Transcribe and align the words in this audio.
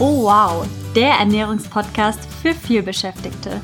Oh 0.00 0.22
wow, 0.22 0.64
der 0.94 1.14
Ernährungspodcast 1.14 2.20
für 2.40 2.54
vielbeschäftigte. 2.54 3.60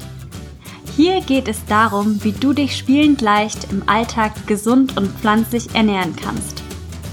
Hier 0.96 1.20
geht 1.20 1.46
es 1.46 1.64
darum, 1.66 2.22
wie 2.24 2.32
du 2.32 2.52
dich 2.52 2.76
spielend 2.76 3.20
leicht 3.20 3.70
im 3.70 3.88
Alltag 3.88 4.32
gesund 4.48 4.96
und 4.96 5.16
pflanzlich 5.18 5.72
ernähren 5.76 6.16
kannst. 6.16 6.64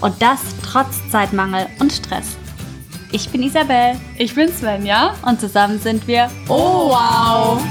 Und 0.01 0.19
das 0.19 0.39
trotz 0.63 1.07
Zeitmangel 1.11 1.67
und 1.79 1.93
Stress. 1.93 2.35
Ich 3.11 3.29
bin 3.29 3.43
Isabel. 3.43 3.99
Ich 4.17 4.33
bin 4.33 4.51
Svenja. 4.51 5.13
Und 5.23 5.39
zusammen 5.39 5.79
sind 5.79 6.07
wir 6.07 6.31
Oh 6.47 6.89
wow! 6.89 7.61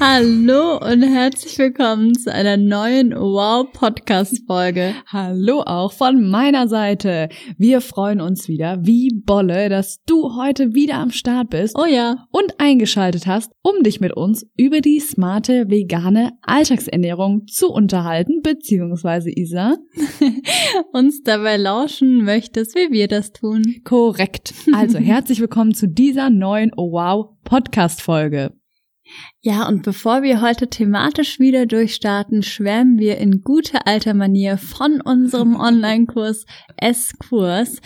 Hallo 0.00 0.78
und 0.78 1.02
herzlich 1.02 1.58
willkommen 1.58 2.14
zu 2.14 2.32
einer 2.32 2.56
neuen 2.56 3.10
Wow 3.10 3.66
Podcast 3.72 4.44
Folge. 4.46 4.94
Hallo 5.08 5.62
auch 5.66 5.90
von 5.90 6.30
meiner 6.30 6.68
Seite. 6.68 7.28
Wir 7.56 7.80
freuen 7.80 8.20
uns 8.20 8.46
wieder 8.46 8.78
wie 8.86 9.10
Bolle, 9.12 9.68
dass 9.68 9.98
du 10.06 10.36
heute 10.36 10.72
wieder 10.72 10.98
am 10.98 11.10
Start 11.10 11.50
bist. 11.50 11.76
Oh 11.76 11.84
ja. 11.84 12.28
Und 12.30 12.60
eingeschaltet 12.60 13.26
hast, 13.26 13.50
um 13.62 13.82
dich 13.82 13.98
mit 13.98 14.16
uns 14.16 14.46
über 14.56 14.80
die 14.80 15.00
smarte 15.00 15.68
vegane 15.68 16.30
Alltagsernährung 16.42 17.48
zu 17.48 17.68
unterhalten, 17.68 18.40
beziehungsweise 18.40 19.30
Isa, 19.30 19.78
uns 20.92 21.24
dabei 21.24 21.56
lauschen 21.56 22.22
möchtest, 22.22 22.76
wie 22.76 22.92
wir 22.92 23.08
das 23.08 23.32
tun. 23.32 23.64
Korrekt. 23.82 24.54
Also 24.72 24.98
herzlich 25.00 25.40
willkommen 25.40 25.74
zu 25.74 25.88
dieser 25.88 26.30
neuen 26.30 26.70
Wow 26.76 27.30
Podcast 27.42 28.00
Folge. 28.00 28.57
Ja, 29.40 29.68
und 29.68 29.82
bevor 29.82 30.22
wir 30.22 30.40
heute 30.40 30.68
thematisch 30.68 31.38
wieder 31.38 31.66
durchstarten, 31.66 32.42
schwärmen 32.42 32.98
wir 32.98 33.18
in 33.18 33.42
guter 33.42 33.86
alter 33.86 34.14
Manier 34.14 34.58
von 34.58 35.00
unserem 35.00 35.56
Online-Kurs 35.60 36.44
S-Kurs 36.76 37.80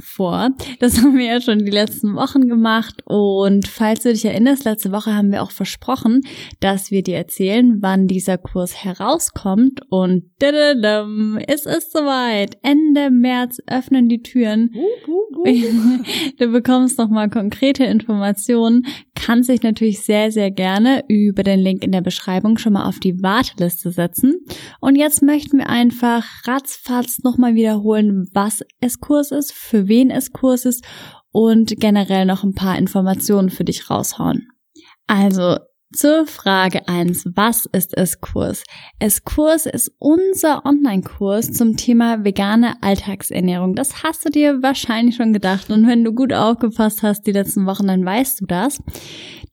vor. 0.00 0.50
Das 0.78 0.98
haben 1.02 1.16
wir 1.16 1.26
ja 1.26 1.40
schon 1.40 1.64
die 1.64 1.70
letzten 1.70 2.14
Wochen 2.14 2.48
gemacht. 2.48 3.02
Und 3.04 3.68
falls 3.68 4.02
du 4.02 4.12
dich 4.12 4.24
erinnerst, 4.24 4.64
letzte 4.64 4.92
Woche 4.92 5.14
haben 5.14 5.32
wir 5.32 5.42
auch 5.42 5.50
versprochen, 5.50 6.22
dass 6.60 6.90
wir 6.90 7.02
dir 7.02 7.16
erzählen, 7.16 7.78
wann 7.80 8.06
dieser 8.06 8.38
Kurs 8.38 8.84
herauskommt. 8.84 9.80
Und 9.90 10.24
es 10.40 11.66
ist 11.66 11.92
soweit. 11.92 12.58
Ende 12.62 13.10
März 13.10 13.58
öffnen 13.66 14.08
die 14.08 14.22
Türen. 14.22 14.74
Du 16.38 16.48
bekommst 16.48 16.98
nochmal 16.98 17.30
konkrete 17.30 17.84
Informationen. 17.84 18.84
Kannst 19.22 19.50
dich 19.50 19.62
natürlich 19.62 20.00
sehr, 20.00 20.32
sehr 20.32 20.50
gerne 20.50 21.04
über 21.08 21.42
den 21.42 21.60
Link 21.60 21.84
in 21.84 21.92
der 21.92 22.00
Beschreibung 22.00 22.56
schon 22.56 22.72
mal 22.72 22.86
auf 22.86 23.00
die 23.00 23.22
Warteliste 23.22 23.90
setzen. 23.90 24.46
Und 24.80 24.96
jetzt 24.96 25.22
möchten 25.22 25.58
wir 25.58 25.68
einfach 25.68 26.24
ratzfatz 26.46 27.22
nochmal 27.22 27.54
wiederholen, 27.54 28.28
was 28.32 28.62
es 28.80 28.98
Kurs 28.98 29.30
ist, 29.30 29.52
für 29.52 29.88
wen 29.88 30.10
es 30.10 30.32
Kurs 30.32 30.64
ist 30.64 30.84
und 31.32 31.78
generell 31.78 32.24
noch 32.24 32.44
ein 32.44 32.54
paar 32.54 32.78
Informationen 32.78 33.50
für 33.50 33.64
dich 33.64 33.90
raushauen. 33.90 34.48
Also 35.06 35.58
zur 35.92 36.26
Frage 36.26 36.88
eins: 36.88 37.24
Was 37.34 37.66
ist 37.72 37.96
S-Kurs? 37.96 38.62
S-Kurs 38.98 39.66
ist 39.66 39.92
unser 39.98 40.64
Online-Kurs 40.64 41.52
zum 41.52 41.76
Thema 41.76 42.24
vegane 42.24 42.74
Alltagsernährung. 42.82 43.74
Das 43.74 44.02
hast 44.02 44.24
du 44.24 44.30
dir 44.30 44.62
wahrscheinlich 44.62 45.16
schon 45.16 45.32
gedacht. 45.32 45.70
Und 45.70 45.86
wenn 45.86 46.04
du 46.04 46.12
gut 46.12 46.32
aufgepasst 46.32 47.02
hast 47.02 47.26
die 47.26 47.32
letzten 47.32 47.66
Wochen, 47.66 47.86
dann 47.86 48.04
weißt 48.04 48.40
du 48.40 48.46
das. 48.46 48.82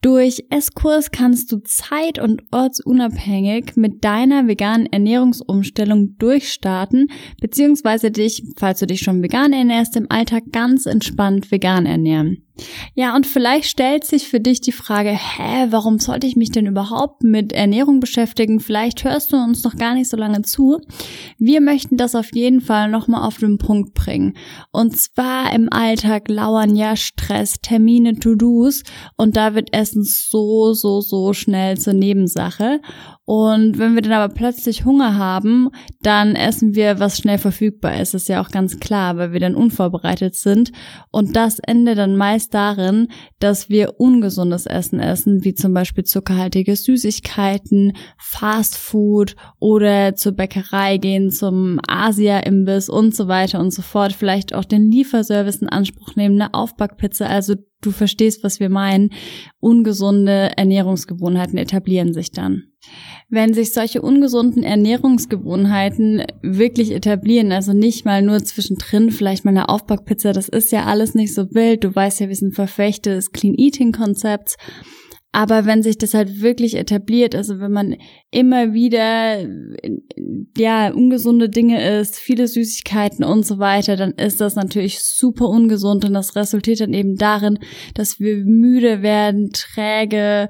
Durch 0.01 0.45
S-Kurs 0.49 1.11
kannst 1.11 1.51
du 1.51 1.57
zeit- 1.63 2.19
und 2.19 2.43
ortsunabhängig 2.51 3.75
mit 3.75 4.03
deiner 4.03 4.47
veganen 4.47 4.85
Ernährungsumstellung 4.85 6.17
durchstarten, 6.17 7.07
beziehungsweise 7.41 8.11
dich, 8.11 8.43
falls 8.57 8.79
du 8.79 8.85
dich 8.85 8.99
schon 9.01 9.23
vegan 9.23 9.53
ernährst, 9.53 9.97
im 9.97 10.05
Alltag 10.09 10.43
ganz 10.51 10.85
entspannt 10.85 11.51
vegan 11.51 11.85
ernähren. 11.85 12.46
Ja, 12.95 13.15
und 13.15 13.27
vielleicht 13.27 13.69
stellt 13.69 14.03
sich 14.03 14.27
für 14.27 14.39
dich 14.39 14.61
die 14.61 14.71
Frage, 14.71 15.09
hä, 15.09 15.67
warum 15.69 15.99
sollte 15.99 16.27
ich 16.27 16.35
mich 16.35 16.51
denn 16.51 16.65
überhaupt 16.65 17.23
mit 17.23 17.53
Ernährung 17.53 17.99
beschäftigen? 17.99 18.59
Vielleicht 18.59 19.03
hörst 19.03 19.31
du 19.31 19.37
uns 19.37 19.63
noch 19.63 19.75
gar 19.75 19.93
nicht 19.93 20.09
so 20.09 20.17
lange 20.17 20.41
zu. 20.41 20.79
Wir 21.37 21.61
möchten 21.61 21.97
das 21.97 22.15
auf 22.15 22.33
jeden 22.33 22.61
Fall 22.61 22.89
nochmal 22.89 23.27
auf 23.27 23.37
den 23.37 23.57
Punkt 23.57 23.93
bringen. 23.93 24.33
Und 24.71 24.97
zwar 24.97 25.53
im 25.53 25.71
Alltag 25.71 26.29
lauern 26.29 26.75
ja 26.75 26.95
Stress, 26.95 27.59
Termine, 27.61 28.15
To-Dos 28.15 28.83
und 29.15 29.35
da 29.35 29.55
wird 29.55 29.73
Essen 29.73 30.03
so, 30.03 30.73
so, 30.73 31.01
so 31.01 31.33
schnell 31.33 31.77
zur 31.77 31.93
Nebensache. 31.93 32.81
Und 33.29 33.77
wenn 33.77 33.93
wir 33.93 34.01
dann 34.01 34.13
aber 34.13 34.33
plötzlich 34.33 34.85
Hunger 34.85 35.17
haben, 35.17 35.69
dann 36.01 36.37
essen 36.37 36.75
wir, 36.75 37.01
was 37.01 37.17
schnell 37.17 37.37
verfügbar 37.37 37.99
ist. 37.99 38.13
Das 38.13 38.21
ist 38.21 38.29
ja 38.29 38.41
auch 38.41 38.51
ganz 38.51 38.79
klar, 38.79 39.17
weil 39.17 39.33
wir 39.33 39.41
dann 39.41 39.53
unvorbereitet 39.53 40.35
sind. 40.35 40.71
Und 41.11 41.35
das 41.35 41.59
endet 41.59 41.97
dann 41.97 42.15
meist 42.15 42.46
darin, 42.49 43.09
dass 43.39 43.69
wir 43.69 43.99
ungesundes 43.99 44.65
Essen 44.65 44.99
essen, 44.99 45.43
wie 45.43 45.53
zum 45.53 45.73
Beispiel 45.73 46.03
zuckerhaltige 46.03 46.75
Süßigkeiten, 46.75 47.93
Fast 48.17 48.77
Food 48.77 49.35
oder 49.59 50.15
zur 50.15 50.33
Bäckerei 50.33 50.97
gehen, 50.97 51.31
zum 51.31 51.79
Asia-Imbiss 51.87 52.89
und 52.89 53.15
so 53.15 53.27
weiter 53.27 53.59
und 53.59 53.71
so 53.71 53.81
fort. 53.81 54.13
Vielleicht 54.13 54.53
auch 54.53 54.65
den 54.65 54.89
Lieferservice 54.91 55.61
in 55.61 55.69
Anspruch 55.69 56.15
nehmen, 56.15 56.41
eine 56.41 56.53
Aufbackpizza. 56.53 57.25
Also 57.25 57.55
du 57.81 57.91
verstehst, 57.91 58.43
was 58.43 58.59
wir 58.59 58.69
meinen. 58.69 59.09
Ungesunde 59.59 60.51
Ernährungsgewohnheiten 60.57 61.57
etablieren 61.57 62.13
sich 62.13 62.31
dann 62.31 62.63
wenn 63.29 63.53
sich 63.53 63.73
solche 63.73 64.01
ungesunden 64.01 64.63
Ernährungsgewohnheiten 64.63 66.23
wirklich 66.41 66.91
etablieren, 66.91 67.51
also 67.51 67.73
nicht 67.73 68.05
mal 68.05 68.21
nur 68.21 68.43
zwischendrin 68.43 69.11
vielleicht 69.11 69.43
mal 69.43 69.51
eine 69.51 69.67
Aufbackpizza, 69.67 70.31
das 70.31 70.47
ist 70.47 70.71
ja 70.71 70.85
alles 70.85 71.13
nicht 71.13 71.33
so 71.33 71.53
wild. 71.53 71.83
Du 71.83 71.93
weißt 71.93 72.21
ja, 72.21 72.29
wir 72.29 72.35
sind 72.35 72.55
Verfechter 72.55 73.15
des 73.15 73.31
Clean 73.31 73.55
Eating 73.57 73.91
Konzepts. 73.91 74.55
Aber 75.37 75.67
wenn 75.67 75.83
sich 75.83 75.99
das 75.99 76.15
halt 76.15 76.41
wirklich 76.41 76.75
etabliert, 76.75 77.35
also 77.35 77.59
wenn 77.59 77.71
man 77.71 77.95
immer 78.31 78.73
wieder 78.73 79.47
ja 80.57 80.91
ungesunde 80.91 81.47
Dinge 81.47 81.99
isst, 81.99 82.15
viele 82.15 82.47
Süßigkeiten 82.47 83.23
und 83.23 83.45
so 83.45 83.59
weiter, 83.59 83.95
dann 83.97 84.13
ist 84.13 84.41
das 84.41 84.55
natürlich 84.55 84.99
super 85.03 85.47
ungesund 85.47 86.05
und 86.05 86.15
das 86.15 86.35
resultiert 86.35 86.79
dann 86.79 86.91
eben 86.91 87.17
darin, 87.17 87.59
dass 87.93 88.19
wir 88.19 88.37
müde 88.45 89.03
werden, 89.03 89.51
träge, 89.53 90.49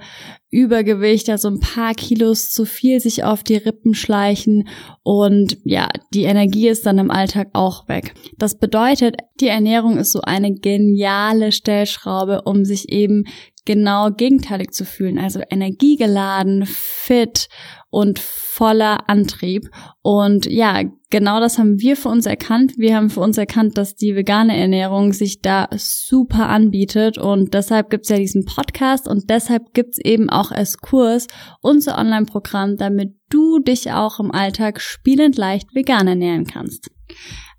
Übergewicht, 0.50 1.30
also 1.30 1.50
ein 1.50 1.60
paar 1.60 1.94
Kilos 1.94 2.52
zu 2.52 2.66
viel 2.66 3.00
sich 3.02 3.24
auf 3.24 3.44
die 3.44 3.58
Rippen 3.58 3.94
schleichen 3.94 4.70
und 5.04 5.58
ja, 5.66 5.90
die 6.14 6.24
Energie 6.24 6.70
ist 6.70 6.86
dann 6.86 7.00
im 7.00 7.12
Alltag 7.12 7.50
auch 7.54 7.90
weg. 7.90 8.14
Das 8.38 8.58
bedeutet, 8.58 9.18
die 9.42 9.50
Ernährung 9.50 9.98
ist 9.98 10.14
so 10.14 10.22
eine 10.22 10.54
geniale 10.54 11.52
Stellschraube, 11.52 12.44
um 12.44 12.64
sich 12.64 12.90
eben 12.90 13.26
genau 13.66 14.10
gegenteilig 14.12 14.72
zu 14.72 14.86
fühlen, 14.86 15.20
also 15.20 15.42
energiegeladen, 15.50 16.66
fit 16.66 17.50
und 17.98 18.20
voller 18.20 19.10
Antrieb. 19.10 19.72
Und 20.04 20.46
ja, 20.46 20.84
genau 21.10 21.40
das 21.40 21.58
haben 21.58 21.80
wir 21.80 21.98
für 21.98 22.10
uns 22.10 22.28
erkannt. 22.28 22.74
Wir 22.78 22.96
haben 22.96 23.10
für 23.10 23.22
uns 23.22 23.40
erkannt, 23.40 23.76
dass 23.76 23.96
die 23.96 24.16
vegane 24.16 24.56
Ernährung 24.56 25.14
sich 25.14 25.42
da 25.42 25.68
super 25.76 26.48
anbietet 26.48 27.18
und 27.18 27.56
deshalb 27.56 27.90
gibt's 27.90 28.10
ja 28.10 28.18
diesen 28.18 28.46
Podcast 28.46 29.08
und 29.08 29.32
deshalb 29.32 29.74
gibt's 29.74 29.98
eben 29.98 30.30
auch 30.30 30.52
als 30.52 30.78
Kurs 30.78 31.26
unser 31.64 31.98
Online-Programm, 31.98 32.78
damit 32.78 33.16
du 33.32 33.58
dich 33.58 33.92
auch 33.92 34.20
im 34.20 34.32
Alltag 34.32 34.80
spielend 34.80 35.36
leicht 35.36 35.74
vegan 35.74 36.08
ernähren 36.08 36.46
kannst. 36.46 36.92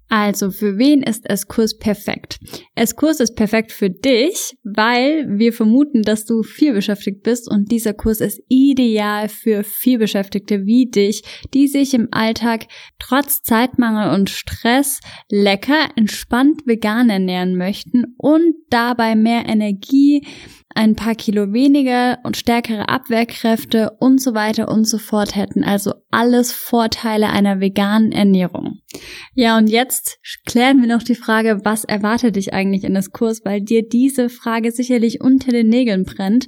Also 0.09 0.51
für 0.51 0.79
wen 0.79 1.03
ist 1.03 1.29
S-Kurs 1.29 1.77
perfekt? 1.77 2.39
S-Kurs 2.75 3.21
ist 3.21 3.37
perfekt 3.37 3.73
für 3.73 3.91
dich, 3.91 4.57
weil 4.65 5.27
wir 5.29 5.53
vermuten, 5.53 6.03
dass 6.03 6.25
du 6.25 6.43
viel 6.43 6.73
beschäftigt 6.73 7.23
bist 7.23 7.51
und 7.51 7.71
dieser 7.71 7.93
Kurs 7.93 8.21
ist 8.21 8.41
ideal 8.49 9.29
für 9.29 9.65
viel 9.65 9.99
Beschäftigte 9.99 10.65
wie 10.65 10.87
dich, 10.87 11.23
die 11.53 11.69
sich 11.69 11.93
im 11.93 12.09
Alltag 12.11 12.67
trotz 12.99 13.43
Zeitmangel 13.43 14.15
und 14.15 14.31
Stress 14.31 15.01
lecker, 15.31 15.89
entspannt 15.97 16.63
vegan 16.65 17.11
ernähren 17.11 17.57
möchten 17.57 18.15
und 18.17 18.55
dabei 18.71 19.15
mehr 19.15 19.47
Energie, 19.47 20.27
ein 20.75 20.95
paar 20.95 21.15
Kilo 21.15 21.53
weniger 21.53 22.19
und 22.23 22.37
stärkere 22.37 22.89
Abwehrkräfte 22.89 23.97
und 23.99 24.21
so 24.21 24.35
weiter 24.35 24.69
und 24.69 24.85
so 24.85 24.99
fort 24.99 25.35
hätten. 25.35 25.65
Also 25.65 25.95
alles 26.11 26.53
Vorteile 26.53 27.31
einer 27.31 27.61
veganen 27.61 28.13
Ernährung. 28.13 28.81
Ja, 29.35 29.57
und 29.59 29.69
jetzt 29.69 30.19
klären 30.47 30.81
wir 30.81 30.89
noch 30.89 31.03
die 31.03 31.15
Frage, 31.15 31.61
was 31.65 31.85
erwartet 31.85 32.37
dich 32.37 32.53
eigentlich 32.53 32.85
in 32.85 32.95
das 32.95 33.11
Kurs, 33.11 33.45
weil 33.45 33.61
dir 33.61 33.87
diese 33.87 34.29
Frage 34.29 34.71
sicherlich 34.71 35.21
unter 35.21 35.53
den 35.53 35.69
Nägeln 35.69 36.05
brennt. 36.05 36.47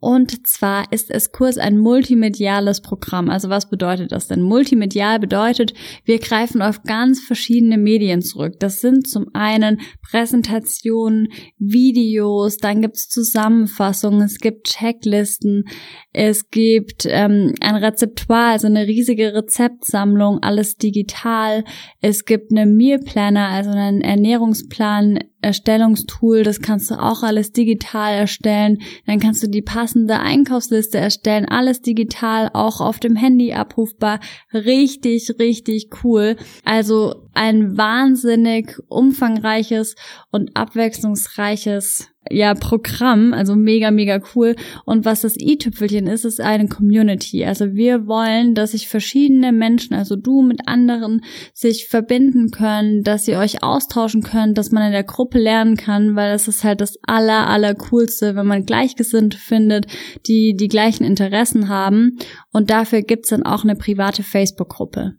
Und 0.00 0.46
zwar 0.46 0.92
ist 0.92 1.10
es 1.10 1.32
Kurs 1.32 1.58
ein 1.58 1.76
multimediales 1.76 2.80
Programm. 2.80 3.28
Also 3.28 3.48
was 3.48 3.68
bedeutet 3.68 4.12
das 4.12 4.28
denn? 4.28 4.42
Multimedial 4.42 5.18
bedeutet, 5.18 5.74
wir 6.04 6.20
greifen 6.20 6.62
auf 6.62 6.84
ganz 6.84 7.20
verschiedene 7.20 7.78
Medien 7.78 8.22
zurück. 8.22 8.54
Das 8.60 8.80
sind 8.80 9.08
zum 9.08 9.26
einen 9.34 9.80
Präsentationen, 10.08 11.28
Videos, 11.58 12.58
dann 12.58 12.80
gibt's 12.80 13.08
Zusammenfassungen, 13.08 14.22
es 14.22 14.38
gibt 14.38 14.68
Checklisten, 14.68 15.64
es 16.12 16.50
gibt 16.50 17.04
ähm, 17.06 17.54
ein 17.60 17.74
Rezeptoire, 17.74 18.52
also 18.52 18.68
eine 18.68 18.86
riesige 18.86 19.34
Rezeptsammlung, 19.34 20.38
alles 20.42 20.76
digital. 20.76 21.64
Es 22.00 22.24
gibt 22.24 22.52
eine 22.52 22.66
Meal 22.66 23.00
Planner, 23.00 23.48
also 23.48 23.70
einen 23.70 24.00
Ernährungsplan 24.00 25.18
Erstellungstool, 25.40 26.42
das 26.42 26.60
kannst 26.60 26.90
du 26.90 26.94
auch 26.94 27.22
alles 27.22 27.52
digital 27.52 28.14
erstellen. 28.14 28.78
Dann 29.06 29.20
kannst 29.20 29.42
du 29.42 29.48
die 29.48 29.62
passende 29.62 30.18
Einkaufsliste 30.18 30.98
erstellen, 30.98 31.46
alles 31.46 31.80
digital, 31.80 32.50
auch 32.52 32.80
auf 32.80 32.98
dem 32.98 33.14
Handy 33.14 33.52
abrufbar. 33.52 34.20
Richtig, 34.52 35.30
richtig 35.38 35.90
cool. 36.02 36.36
Also 36.64 37.27
ein 37.38 37.76
wahnsinnig 37.76 38.76
umfangreiches 38.88 39.94
und 40.32 40.56
abwechslungsreiches 40.56 42.08
ja, 42.30 42.54
Programm, 42.54 43.32
also 43.32 43.54
mega, 43.54 43.92
mega 43.92 44.20
cool. 44.34 44.56
Und 44.84 45.04
was 45.04 45.20
das 45.20 45.36
i-Tüpfelchen 45.38 46.08
ist, 46.08 46.24
ist 46.24 46.40
eine 46.40 46.66
Community. 46.66 47.44
Also 47.44 47.74
wir 47.74 48.08
wollen, 48.08 48.56
dass 48.56 48.72
sich 48.72 48.88
verschiedene 48.88 49.52
Menschen, 49.52 49.94
also 49.94 50.16
du 50.16 50.42
mit 50.42 50.66
anderen, 50.66 51.22
sich 51.54 51.86
verbinden 51.86 52.50
können, 52.50 53.04
dass 53.04 53.28
ihr 53.28 53.38
euch 53.38 53.62
austauschen 53.62 54.24
könnt, 54.24 54.58
dass 54.58 54.72
man 54.72 54.82
in 54.82 54.92
der 54.92 55.04
Gruppe 55.04 55.38
lernen 55.38 55.76
kann, 55.76 56.16
weil 56.16 56.32
das 56.32 56.48
ist 56.48 56.64
halt 56.64 56.80
das 56.80 56.98
aller, 57.06 57.46
aller 57.46 57.76
coolste, 57.76 58.34
wenn 58.34 58.46
man 58.46 58.66
Gleichgesinnte 58.66 59.38
findet, 59.38 59.86
die 60.26 60.56
die 60.58 60.68
gleichen 60.68 61.04
Interessen 61.04 61.68
haben. 61.68 62.18
Und 62.52 62.70
dafür 62.70 63.02
gibt's 63.02 63.28
dann 63.28 63.44
auch 63.44 63.62
eine 63.62 63.76
private 63.76 64.24
Facebook-Gruppe. 64.24 65.14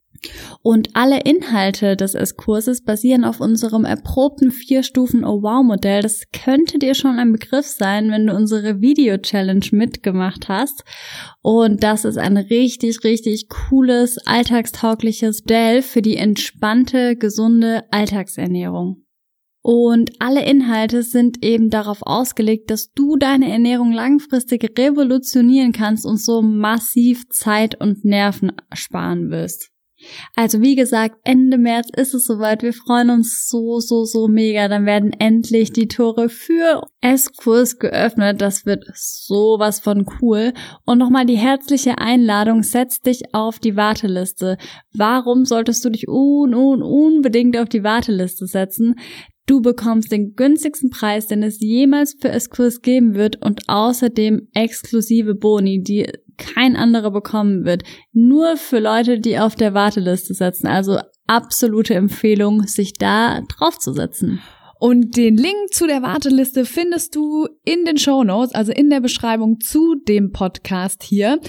Und 0.62 0.96
alle 0.96 1.22
Inhalte 1.22 1.96
des 1.96 2.16
S-Kurses 2.16 2.84
basieren 2.84 3.26
auf 3.26 3.40
unserem 3.40 3.86
erprobten 3.86 4.52
Vier-Stufen 4.52 5.24
Oh-Wow-Modell. 5.24 6.02
Das 6.02 6.22
könnte 6.32 6.80
dir 6.80 6.96
schon 6.96 7.20
ein 7.20 7.32
Begriff 7.32 7.68
sein, 7.68 8.10
wenn 8.12 8.28
du 8.28 8.34
unsere 8.34 8.82
Video-Challenge 8.82 9.66
mitgemacht 9.72 10.48
hast. 10.48 10.84
Und 11.42 11.84
das 11.84 12.06
ist 12.06 12.18
ein 12.18 12.38
richtig, 12.38 13.04
richtig 13.04 13.50
cooles, 13.50 14.18
alltagstaugliches 14.26 15.44
Modell 15.50 15.82
für 15.82 16.02
die 16.02 16.16
entspannte, 16.16 17.16
gesunde 17.16 17.84
Alltagsernährung. 17.90 19.04
Und 19.62 20.12
alle 20.20 20.46
Inhalte 20.46 21.04
sind 21.04 21.44
eben 21.44 21.70
darauf 21.70 22.02
ausgelegt, 22.04 22.70
dass 22.72 22.92
du 22.94 23.18
deine 23.18 23.52
Ernährung 23.52 23.92
langfristig 23.92 24.78
revolutionieren 24.78 25.74
kannst 25.74 26.06
und 26.06 26.20
so 26.20 26.42
massiv 26.42 27.28
Zeit 27.30 27.80
und 27.80 28.06
Nerven 28.06 28.54
sparen 28.74 29.30
wirst. 29.32 29.72
Also 30.36 30.62
wie 30.62 30.76
gesagt, 30.76 31.16
Ende 31.24 31.58
März 31.58 31.90
ist 31.96 32.14
es 32.14 32.26
soweit. 32.26 32.64
Wir 32.64 32.74
freuen 32.74 33.10
uns 33.10 33.48
so, 33.48 33.80
so, 33.80 34.06
so 34.06 34.28
mega. 34.28 34.68
Dann 34.68 34.86
werden 34.86 35.14
endlich 35.14 35.72
die 35.72 35.88
Tore 35.88 36.30
für 36.30 36.84
S-Kurs 37.02 37.80
geöffnet. 37.80 38.42
Das 38.42 38.66
wird 38.66 38.86
sowas 38.94 39.80
von 39.80 40.06
cool. 40.22 40.54
Und 40.86 40.98
nochmal 40.98 41.26
die 41.26 41.38
herzliche 41.38 41.98
Einladung, 41.98 42.64
setz 42.64 43.02
dich 43.02 43.34
auf 43.34 43.60
die 43.60 43.76
Warteliste. 43.76 44.58
Warum 44.94 45.46
solltest 45.46 45.84
du 45.86 45.90
dich 45.90 46.08
un, 46.08 46.54
un, 46.54 46.82
unbedingt 46.82 47.58
auf 47.58 47.70
die 47.70 47.84
Warteliste 47.84 48.48
setzen? 48.48 48.96
Du 49.50 49.62
bekommst 49.62 50.12
den 50.12 50.36
günstigsten 50.36 50.92
Preis, 50.92 51.26
den 51.26 51.42
es 51.42 51.60
jemals 51.60 52.16
für 52.20 52.30
S-Kurs 52.30 52.84
geben 52.84 53.16
wird 53.16 53.44
und 53.44 53.64
außerdem 53.68 54.48
exklusive 54.54 55.34
Boni, 55.34 55.82
die 55.82 56.08
kein 56.38 56.76
anderer 56.76 57.10
bekommen 57.10 57.66
wird. 57.66 57.82
Nur 58.14 58.58
für 58.58 58.78
Leute, 58.78 59.20
die 59.20 59.40
auf 59.40 59.56
der 59.56 59.74
Warteliste 59.74 60.36
sitzen. 60.36 60.68
Also 60.68 61.00
absolute 61.26 61.96
Empfehlung, 61.96 62.68
sich 62.68 62.94
da 62.94 63.42
draufzusetzen. 63.42 64.40
Und 64.80 65.18
den 65.18 65.36
Link 65.36 65.74
zu 65.74 65.88
der 65.88 66.04
Warteliste 66.04 66.64
findest 66.64 67.16
du 67.16 67.48
in 67.66 67.86
den 67.86 67.98
Show 67.98 68.24
Notes, 68.24 68.54
also 68.54 68.72
in 68.72 68.92
der 68.92 69.02
Beschreibung 69.02 69.60
zu 69.60 69.96
dem 69.96 70.32
Podcast 70.32 71.02
hier. 71.02 71.40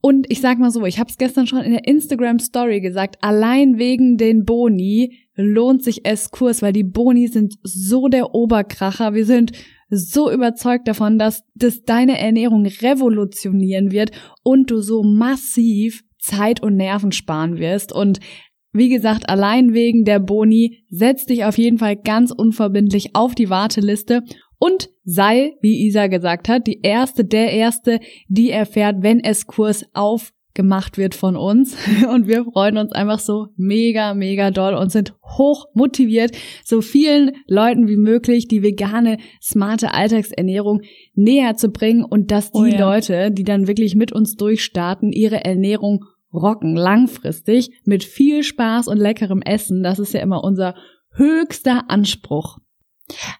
Und 0.00 0.26
ich 0.30 0.40
sag 0.40 0.58
mal 0.58 0.70
so, 0.70 0.84
ich 0.86 0.98
habe 0.98 1.10
es 1.10 1.18
gestern 1.18 1.46
schon 1.46 1.60
in 1.60 1.72
der 1.72 1.86
Instagram 1.86 2.38
Story 2.38 2.80
gesagt, 2.80 3.18
allein 3.20 3.76
wegen 3.76 4.16
den 4.16 4.44
Boni 4.44 5.28
lohnt 5.42 5.82
sich 5.82 6.04
S-Kurs, 6.04 6.62
weil 6.62 6.72
die 6.72 6.84
Boni 6.84 7.28
sind 7.28 7.54
so 7.62 8.08
der 8.08 8.34
Oberkracher. 8.34 9.14
Wir 9.14 9.24
sind 9.24 9.52
so 9.90 10.30
überzeugt 10.30 10.86
davon, 10.88 11.18
dass 11.18 11.42
das 11.54 11.82
deine 11.82 12.18
Ernährung 12.18 12.64
revolutionieren 12.66 13.90
wird 13.90 14.12
und 14.42 14.70
du 14.70 14.80
so 14.80 15.02
massiv 15.02 16.02
Zeit 16.18 16.62
und 16.62 16.76
Nerven 16.76 17.12
sparen 17.12 17.58
wirst. 17.58 17.92
Und 17.92 18.20
wie 18.72 18.88
gesagt, 18.88 19.28
allein 19.28 19.74
wegen 19.74 20.04
der 20.04 20.20
Boni, 20.20 20.84
setz 20.90 21.26
dich 21.26 21.44
auf 21.44 21.58
jeden 21.58 21.78
Fall 21.78 21.96
ganz 21.96 22.30
unverbindlich 22.30 23.16
auf 23.16 23.34
die 23.34 23.50
Warteliste 23.50 24.22
und 24.58 24.90
sei, 25.04 25.54
wie 25.60 25.86
Isa 25.86 26.06
gesagt 26.06 26.48
hat, 26.48 26.66
die 26.66 26.80
erste, 26.82 27.24
der 27.24 27.52
erste, 27.52 27.98
die 28.28 28.50
erfährt, 28.50 29.02
wenn 29.02 29.18
es 29.18 29.46
Kurs 29.46 29.84
auf 29.94 30.32
gemacht 30.54 30.98
wird 30.98 31.14
von 31.14 31.36
uns. 31.36 31.76
Und 32.12 32.26
wir 32.26 32.44
freuen 32.44 32.78
uns 32.78 32.92
einfach 32.92 33.18
so 33.18 33.48
mega, 33.56 34.14
mega 34.14 34.50
doll 34.50 34.74
und 34.74 34.90
sind 34.90 35.14
hoch 35.22 35.66
motiviert, 35.74 36.36
so 36.64 36.80
vielen 36.80 37.32
Leuten 37.46 37.88
wie 37.88 37.96
möglich 37.96 38.48
die 38.48 38.62
vegane, 38.62 39.18
smarte 39.40 39.94
Alltagsernährung 39.94 40.82
näher 41.14 41.56
zu 41.56 41.70
bringen 41.70 42.04
und 42.04 42.30
dass 42.30 42.50
die 42.50 42.58
oh 42.58 42.64
ja. 42.64 42.78
Leute, 42.78 43.30
die 43.30 43.44
dann 43.44 43.68
wirklich 43.68 43.94
mit 43.94 44.12
uns 44.12 44.36
durchstarten, 44.36 45.12
ihre 45.12 45.44
Ernährung 45.44 46.04
rocken, 46.32 46.76
langfristig, 46.76 47.70
mit 47.84 48.04
viel 48.04 48.42
Spaß 48.42 48.88
und 48.88 48.98
leckerem 48.98 49.42
Essen. 49.42 49.82
Das 49.82 49.98
ist 49.98 50.14
ja 50.14 50.20
immer 50.20 50.44
unser 50.44 50.74
höchster 51.12 51.90
Anspruch. 51.90 52.58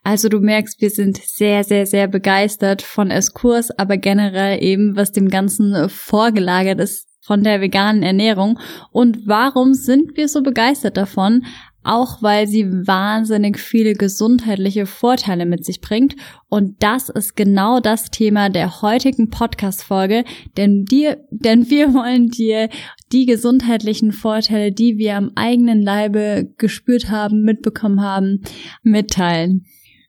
Also 0.02 0.28
du 0.28 0.40
merkst, 0.40 0.80
wir 0.80 0.90
sind 0.90 1.18
sehr, 1.18 1.64
sehr, 1.64 1.86
sehr 1.86 2.08
begeistert 2.08 2.82
von 2.82 3.10
Eskurs, 3.10 3.70
aber 3.78 3.96
generell 3.96 4.62
eben, 4.62 4.96
was 4.96 5.12
dem 5.12 5.28
Ganzen 5.28 5.88
vorgelagert 5.88 6.80
ist 6.80 7.08
von 7.20 7.44
der 7.44 7.60
veganen 7.60 8.02
Ernährung. 8.02 8.58
Und 8.90 9.26
warum 9.26 9.74
sind 9.74 10.16
wir 10.16 10.28
so 10.28 10.42
begeistert 10.42 10.96
davon? 10.96 11.44
Auch 11.82 12.22
weil 12.22 12.46
sie 12.46 12.66
wahnsinnig 12.86 13.58
viele 13.58 13.94
gesundheitliche 13.94 14.84
Vorteile 14.84 15.46
mit 15.46 15.64
sich 15.64 15.80
bringt. 15.80 16.14
Und 16.48 16.82
das 16.82 17.08
ist 17.08 17.36
genau 17.36 17.80
das 17.80 18.10
Thema 18.10 18.50
der 18.50 18.82
heutigen 18.82 19.30
Podcast-Folge, 19.30 20.24
denn 20.56 20.84
dir, 20.84 21.24
denn 21.30 21.70
wir 21.70 21.94
wollen 21.94 22.28
dir 22.28 22.68
die 23.12 23.26
gesundheitlichen 23.26 24.12
Vorteile, 24.12 24.72
die 24.72 24.98
wir 24.98 25.16
am 25.16 25.32
eigenen 25.34 25.82
Leibe 25.82 26.52
gespürt 26.58 27.10
haben, 27.10 27.42
mitbekommen 27.42 28.00
haben, 28.00 28.42
mitteilen. 28.82 29.64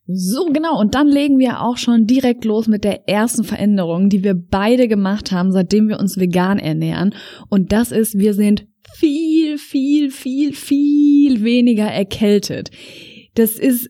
So, 0.08 0.46
genau. 0.46 0.80
Und 0.80 0.96
dann 0.96 1.08
legen 1.08 1.40
wir 1.40 1.62
auch 1.62 1.78
schon 1.78 2.06
direkt 2.06 2.44
los 2.46 2.68
mit 2.68 2.84
der 2.84 3.08
ersten 3.08 3.44
Veränderung, 3.44 4.10
die 4.10 4.24
wir 4.24 4.34
beide 4.34 4.88
gemacht 4.88 5.32
haben, 5.32 5.52
seitdem 5.52 5.88
wir 5.88 6.00
uns 6.00 6.20
vegan 6.20 6.60
ernähren. 6.60 7.16
Und 7.50 7.72
das 7.72 7.92
ist, 7.92 8.18
wir 8.18 8.34
sind 8.34 8.68
viel, 8.94 9.58
viel, 9.58 10.12
viel, 10.12 10.54
viel 10.54 11.44
weniger 11.44 11.86
erkältet. 11.86 12.72
Das 13.36 13.58
ist 13.58 13.90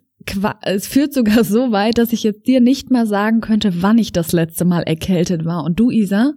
es 0.62 0.88
führt 0.88 1.14
sogar 1.14 1.44
so 1.44 1.72
weit, 1.72 1.98
dass 1.98 2.14
ich 2.14 2.22
jetzt 2.22 2.46
dir 2.48 2.62
nicht 2.62 2.92
mal 2.92 3.08
sagen 3.08 3.42
könnte, 3.42 3.82
wann 3.82 3.98
ich 3.98 4.12
das 4.12 4.32
letzte 4.32 4.66
Mal 4.66 4.84
erkältet 4.84 5.46
war. 5.46 5.64
Und 5.64 5.80
du, 5.80 5.90
Isa? 5.90 6.34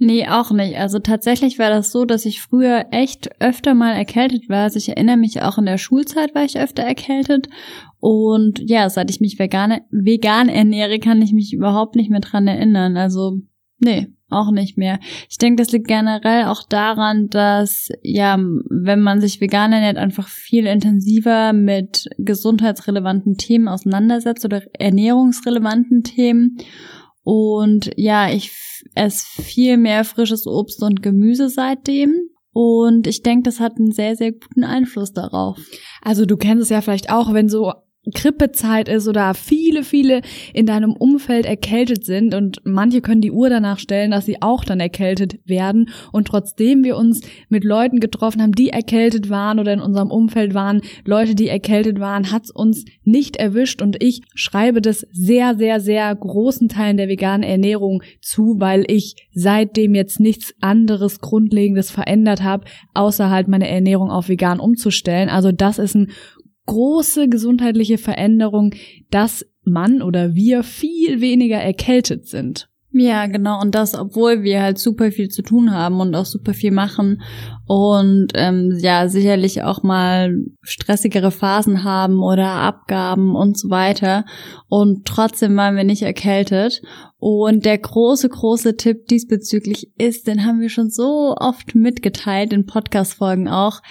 Nee, 0.00 0.28
auch 0.28 0.52
nicht. 0.52 0.78
Also 0.78 1.00
tatsächlich 1.00 1.58
war 1.58 1.70
das 1.70 1.90
so, 1.90 2.04
dass 2.04 2.24
ich 2.24 2.40
früher 2.40 2.86
echt 2.92 3.40
öfter 3.40 3.74
mal 3.74 3.94
erkältet 3.94 4.48
war. 4.48 4.62
Also 4.62 4.76
ich 4.76 4.88
erinnere 4.90 5.16
mich 5.16 5.42
auch 5.42 5.58
in 5.58 5.66
der 5.66 5.78
Schulzeit 5.78 6.36
war 6.36 6.44
ich 6.44 6.58
öfter 6.58 6.84
erkältet. 6.84 7.48
Und 7.98 8.60
ja, 8.64 8.88
seit 8.90 9.10
ich 9.10 9.20
mich 9.20 9.40
vegan, 9.40 9.80
vegan 9.90 10.48
ernähre, 10.48 11.00
kann 11.00 11.20
ich 11.20 11.32
mich 11.32 11.52
überhaupt 11.52 11.96
nicht 11.96 12.10
mehr 12.10 12.20
dran 12.20 12.46
erinnern. 12.46 12.96
Also, 12.96 13.38
nee, 13.80 14.06
auch 14.30 14.52
nicht 14.52 14.78
mehr. 14.78 15.00
Ich 15.28 15.38
denke, 15.38 15.62
das 15.62 15.72
liegt 15.72 15.88
generell 15.88 16.44
auch 16.44 16.62
daran, 16.62 17.28
dass 17.28 17.88
ja, 18.02 18.38
wenn 18.38 19.00
man 19.00 19.20
sich 19.20 19.40
vegan 19.40 19.72
ernährt, 19.72 19.96
einfach 19.96 20.28
viel 20.28 20.66
intensiver 20.66 21.52
mit 21.52 22.08
gesundheitsrelevanten 22.18 23.36
Themen 23.36 23.66
auseinandersetzt 23.66 24.44
oder 24.44 24.62
ernährungsrelevanten 24.78 26.04
Themen. 26.04 26.58
Und 27.24 27.90
ja, 27.96 28.30
ich 28.30 28.52
esse 28.98 29.42
viel 29.42 29.76
mehr 29.76 30.04
frisches 30.04 30.46
Obst 30.46 30.82
und 30.82 31.02
Gemüse 31.02 31.48
seitdem. 31.48 32.14
Und 32.52 33.06
ich 33.06 33.22
denke, 33.22 33.44
das 33.44 33.60
hat 33.60 33.76
einen 33.76 33.92
sehr, 33.92 34.16
sehr 34.16 34.32
guten 34.32 34.64
Einfluss 34.64 35.12
darauf. 35.12 35.58
Also 36.02 36.26
du 36.26 36.36
kennst 36.36 36.64
es 36.64 36.70
ja 36.70 36.80
vielleicht 36.80 37.10
auch, 37.10 37.32
wenn 37.32 37.48
so 37.48 37.72
Grippezeit 38.14 38.88
ist 38.88 39.08
oder 39.08 39.34
viele, 39.34 39.82
viele 39.82 40.22
in 40.52 40.66
deinem 40.66 40.92
Umfeld 40.92 41.46
erkältet 41.46 42.04
sind 42.04 42.34
und 42.34 42.60
manche 42.64 43.00
können 43.00 43.20
die 43.20 43.32
Uhr 43.32 43.50
danach 43.50 43.78
stellen, 43.78 44.10
dass 44.10 44.26
sie 44.26 44.42
auch 44.42 44.64
dann 44.64 44.80
erkältet 44.80 45.38
werden 45.44 45.90
und 46.12 46.28
trotzdem 46.28 46.84
wir 46.84 46.96
uns 46.96 47.20
mit 47.48 47.64
Leuten 47.64 48.00
getroffen 48.00 48.42
haben, 48.42 48.52
die 48.52 48.70
erkältet 48.70 49.30
waren 49.30 49.58
oder 49.58 49.72
in 49.72 49.80
unserem 49.80 50.10
Umfeld 50.10 50.54
waren 50.54 50.80
Leute, 51.04 51.34
die 51.34 51.48
erkältet 51.48 52.00
waren, 52.00 52.32
hat's 52.32 52.50
uns 52.50 52.84
nicht 53.04 53.36
erwischt 53.36 53.82
und 53.82 54.02
ich 54.02 54.22
schreibe 54.34 54.80
das 54.80 55.06
sehr, 55.12 55.56
sehr, 55.56 55.80
sehr 55.80 56.14
großen 56.14 56.68
Teilen 56.68 56.96
der 56.96 57.08
veganen 57.08 57.42
Ernährung 57.42 58.02
zu, 58.20 58.56
weil 58.58 58.84
ich 58.88 59.16
seitdem 59.32 59.94
jetzt 59.94 60.20
nichts 60.20 60.54
anderes 60.60 61.20
Grundlegendes 61.20 61.90
verändert 61.90 62.42
habe, 62.42 62.64
außer 62.94 63.30
halt 63.30 63.48
meine 63.48 63.68
Ernährung 63.68 64.10
auf 64.10 64.28
vegan 64.28 64.60
umzustellen. 64.60 65.28
Also 65.28 65.52
das 65.52 65.78
ist 65.78 65.94
ein 65.94 66.10
große 66.68 67.28
gesundheitliche 67.28 67.98
Veränderung, 67.98 68.74
dass 69.10 69.46
man 69.64 70.02
oder 70.02 70.34
wir 70.34 70.62
viel 70.62 71.20
weniger 71.20 71.56
erkältet 71.56 72.28
sind. 72.28 72.68
Ja, 72.90 73.26
genau. 73.26 73.60
Und 73.60 73.74
das, 73.74 73.94
obwohl 73.94 74.42
wir 74.42 74.62
halt 74.62 74.78
super 74.78 75.12
viel 75.12 75.28
zu 75.28 75.42
tun 75.42 75.72
haben 75.72 76.00
und 76.00 76.14
auch 76.14 76.24
super 76.24 76.54
viel 76.54 76.70
machen 76.70 77.20
und 77.66 78.28
ähm, 78.34 78.78
ja, 78.80 79.08
sicherlich 79.08 79.62
auch 79.62 79.82
mal 79.82 80.34
stressigere 80.62 81.30
Phasen 81.30 81.84
haben 81.84 82.22
oder 82.22 82.46
Abgaben 82.46 83.36
und 83.36 83.58
so 83.58 83.68
weiter. 83.68 84.24
Und 84.68 85.04
trotzdem 85.04 85.54
waren 85.56 85.76
wir 85.76 85.84
nicht 85.84 86.02
erkältet. 86.02 86.80
Und 87.18 87.66
der 87.66 87.76
große, 87.76 88.30
große 88.30 88.76
Tipp 88.76 89.06
diesbezüglich 89.06 89.92
ist, 89.98 90.26
den 90.26 90.46
haben 90.46 90.60
wir 90.60 90.70
schon 90.70 90.88
so 90.88 91.34
oft 91.38 91.74
mitgeteilt 91.74 92.54
in 92.54 92.64
Podcast-Folgen 92.64 93.48
auch, 93.48 93.82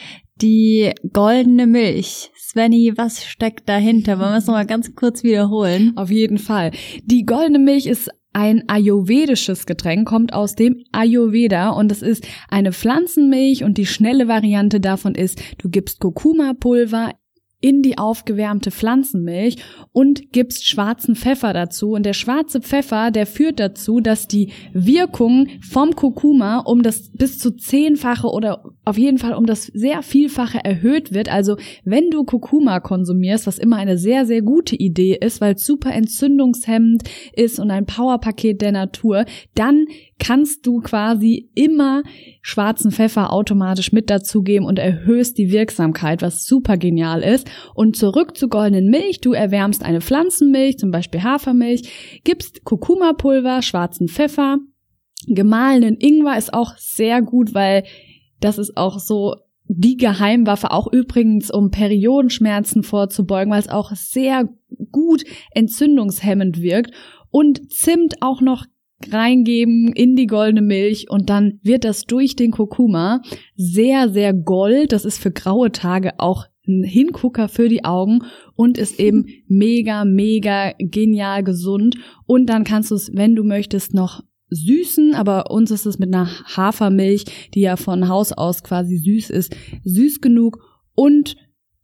die 0.41 0.91
goldene 1.13 1.67
Milch. 1.67 2.31
Svenny, 2.35 2.93
was 2.95 3.25
steckt 3.25 3.67
dahinter? 3.67 4.19
Wollen 4.19 4.31
wir 4.31 4.37
es 4.37 4.47
nochmal 4.47 4.65
ganz 4.65 4.95
kurz 4.95 5.23
wiederholen? 5.23 5.93
Auf 5.95 6.09
jeden 6.09 6.37
Fall. 6.37 6.71
Die 7.03 7.25
goldene 7.25 7.59
Milch 7.59 7.87
ist 7.87 8.09
ein 8.33 8.69
ayurvedisches 8.69 9.65
Getränk, 9.65 10.07
kommt 10.07 10.33
aus 10.33 10.53
dem 10.53 10.83
Ayurveda 10.91 11.69
und 11.69 11.91
es 11.91 12.03
ist 12.03 12.27
eine 12.49 12.71
Pflanzenmilch 12.71 13.63
und 13.63 13.77
die 13.79 13.87
schnelle 13.87 14.27
Variante 14.27 14.79
davon 14.79 15.15
ist, 15.15 15.41
du 15.57 15.69
gibst 15.69 15.99
Kurkuma-Pulver 15.99 17.13
in 17.59 17.81
die 17.81 17.97
aufgewärmte 17.97 18.69
Pflanzenmilch 18.69 19.57
und 19.91 20.31
gibst 20.31 20.67
schwarzen 20.67 21.15
Pfeffer 21.15 21.53
dazu. 21.53 21.91
Und 21.91 22.05
der 22.05 22.13
schwarze 22.13 22.61
Pfeffer, 22.61 23.09
der 23.09 23.25
führt 23.25 23.59
dazu, 23.59 23.99
dass 23.99 24.27
die 24.27 24.51
Wirkung 24.73 25.47
vom 25.67 25.95
Kurkuma 25.95 26.59
um 26.59 26.83
das 26.83 27.11
bis 27.13 27.39
zu 27.39 27.55
zehnfache 27.55 28.27
oder 28.27 28.63
auf 28.85 28.97
jeden 28.97 29.17
Fall 29.17 29.33
um 29.33 29.47
das 29.47 29.63
sehr 29.63 30.03
vielfache 30.03 30.63
erhöht 30.63 31.13
wird. 31.13 31.29
Also 31.29 31.57
wenn 31.83 32.11
du 32.11 32.25
Kurkuma 32.25 32.79
konsumierst, 32.79 33.47
was 33.47 33.57
immer 33.57 33.77
eine 33.77 33.97
sehr, 33.97 34.25
sehr 34.27 34.43
gute 34.43 34.75
Idee 34.75 35.17
ist, 35.19 35.41
weil 35.41 35.55
es 35.55 35.65
super 35.65 35.91
entzündungshemmend 35.91 37.03
ist 37.33 37.59
und 37.59 37.71
ein 37.71 37.87
Powerpaket 37.87 38.61
der 38.61 38.71
Natur, 38.71 39.25
dann 39.55 39.87
kannst 40.19 40.65
du 40.65 40.81
quasi 40.81 41.49
immer 41.53 42.03
schwarzen 42.41 42.91
Pfeffer 42.91 43.31
automatisch 43.31 43.91
mit 43.91 44.09
dazugeben 44.09 44.65
und 44.65 44.79
erhöhst 44.79 45.37
die 45.37 45.51
Wirksamkeit, 45.51 46.21
was 46.21 46.45
super 46.45 46.77
genial 46.77 47.21
ist. 47.21 47.49
Und 47.75 47.95
zurück 47.95 48.35
zu 48.35 48.47
goldenen 48.49 48.89
Milch. 48.89 49.21
Du 49.21 49.33
erwärmst 49.33 49.83
eine 49.83 50.01
Pflanzenmilch, 50.01 50.77
zum 50.77 50.91
Beispiel 50.91 51.23
Hafermilch, 51.23 52.21
gibst 52.23 52.63
Kurkuma-Pulver, 52.63 53.61
schwarzen 53.61 54.07
Pfeffer, 54.07 54.57
gemahlenen 55.27 55.97
Ingwer 55.97 56.37
ist 56.37 56.53
auch 56.53 56.77
sehr 56.77 57.21
gut, 57.21 57.53
weil 57.53 57.83
das 58.39 58.57
ist 58.57 58.77
auch 58.77 58.99
so 58.99 59.35
die 59.69 59.97
Geheimwaffe, 59.97 60.71
auch 60.71 60.91
übrigens, 60.91 61.51
um 61.51 61.71
Periodenschmerzen 61.71 62.83
vorzubeugen, 62.83 63.51
weil 63.51 63.59
es 63.59 63.69
auch 63.69 63.91
sehr 63.93 64.47
gut 64.91 65.23
entzündungshemmend 65.51 66.61
wirkt. 66.61 66.91
Und 67.29 67.71
Zimt 67.73 68.21
auch 68.21 68.39
noch 68.39 68.65
reingeben 69.11 69.93
in 69.93 70.15
die 70.15 70.27
goldene 70.27 70.61
Milch 70.61 71.09
und 71.09 71.29
dann 71.29 71.59
wird 71.63 71.83
das 71.83 72.05
durch 72.05 72.35
den 72.35 72.51
Kurkuma 72.51 73.21
sehr, 73.55 74.09
sehr 74.09 74.33
gold. 74.33 74.91
Das 74.91 75.05
ist 75.05 75.19
für 75.19 75.31
graue 75.31 75.71
Tage 75.71 76.19
auch 76.19 76.45
ein 76.67 76.83
Hingucker 76.83 77.47
für 77.47 77.69
die 77.69 77.85
Augen 77.85 78.23
und 78.55 78.77
ist 78.77 78.99
eben 78.99 79.25
mega, 79.47 80.05
mega 80.05 80.73
genial 80.79 81.43
gesund. 81.43 81.97
Und 82.25 82.47
dann 82.47 82.63
kannst 82.63 82.91
du 82.91 82.95
es, 82.95 83.11
wenn 83.13 83.35
du 83.35 83.43
möchtest, 83.43 83.93
noch 83.93 84.23
süßen, 84.49 85.13
aber 85.13 85.51
uns 85.51 85.71
ist 85.71 85.85
es 85.85 85.99
mit 85.99 86.13
einer 86.13 86.29
Hafermilch, 86.55 87.25
die 87.53 87.61
ja 87.61 87.75
von 87.75 88.07
Haus 88.07 88.31
aus 88.31 88.63
quasi 88.63 88.97
süß 88.97 89.29
ist, 89.29 89.55
süß 89.83 90.21
genug 90.21 90.59
und 90.95 91.35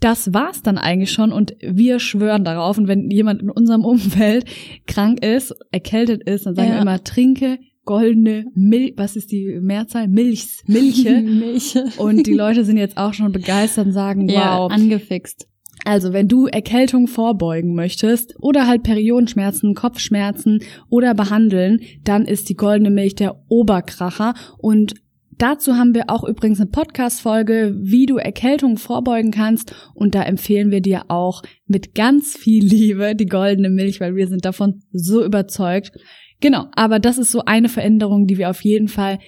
das 0.03 0.33
war's 0.33 0.61
dann 0.61 0.77
eigentlich 0.77 1.11
schon 1.11 1.31
und 1.31 1.55
wir 1.61 1.99
schwören 1.99 2.43
darauf. 2.43 2.77
Und 2.77 2.87
wenn 2.87 3.09
jemand 3.09 3.41
in 3.41 3.49
unserem 3.49 3.85
Umfeld 3.85 4.45
krank 4.85 5.23
ist, 5.23 5.55
erkältet 5.71 6.23
ist, 6.23 6.45
dann 6.45 6.55
sagen 6.55 6.69
ja. 6.69 6.75
wir 6.75 6.81
immer, 6.81 7.03
trinke 7.03 7.59
goldene 7.85 8.45
Milch, 8.55 8.93
was 8.95 9.15
ist 9.15 9.31
die 9.31 9.59
Mehrzahl? 9.61 10.07
Milchs, 10.07 10.63
Milche. 10.67 11.21
Milche. 11.21 11.85
Und 11.97 12.27
die 12.27 12.33
Leute 12.33 12.65
sind 12.65 12.77
jetzt 12.77 12.97
auch 12.97 13.13
schon 13.13 13.31
begeistert 13.31 13.87
und 13.87 13.93
sagen, 13.93 14.29
ja, 14.29 14.57
wow. 14.59 14.71
angefixt. 14.71 15.47
Also, 15.85 16.13
wenn 16.13 16.29
du 16.29 16.47
Erkältung 16.47 17.07
vorbeugen 17.07 17.75
möchtest 17.75 18.35
oder 18.39 18.67
halt 18.67 18.83
Periodenschmerzen, 18.83 19.73
Kopfschmerzen 19.75 20.59
oder 20.89 21.13
behandeln, 21.13 21.81
dann 22.05 22.23
ist 22.25 22.47
die 22.47 22.55
goldene 22.55 22.89
Milch 22.89 23.15
der 23.15 23.35
Oberkracher 23.49 24.33
und 24.59 24.95
Dazu 25.37 25.75
haben 25.75 25.93
wir 25.93 26.09
auch 26.09 26.23
übrigens 26.23 26.59
eine 26.59 26.69
Podcast-Folge, 26.69 27.75
wie 27.79 28.05
du 28.05 28.17
Erkältung 28.17 28.77
vorbeugen 28.77 29.31
kannst. 29.31 29.73
Und 29.93 30.15
da 30.15 30.23
empfehlen 30.23 30.71
wir 30.71 30.81
dir 30.81 31.05
auch 31.09 31.41
mit 31.65 31.95
ganz 31.95 32.37
viel 32.37 32.63
Liebe 32.63 33.15
die 33.15 33.25
goldene 33.25 33.69
Milch, 33.69 33.99
weil 33.99 34.15
wir 34.15 34.27
sind 34.27 34.45
davon 34.45 34.81
so 34.91 35.23
überzeugt. 35.23 35.91
Genau, 36.39 36.67
aber 36.75 36.99
das 36.99 37.17
ist 37.17 37.31
so 37.31 37.43
eine 37.45 37.69
Veränderung, 37.69 38.27
die 38.27 38.37
wir 38.37 38.49
auf 38.49 38.61
jeden 38.63 38.87
Fall 38.87 39.19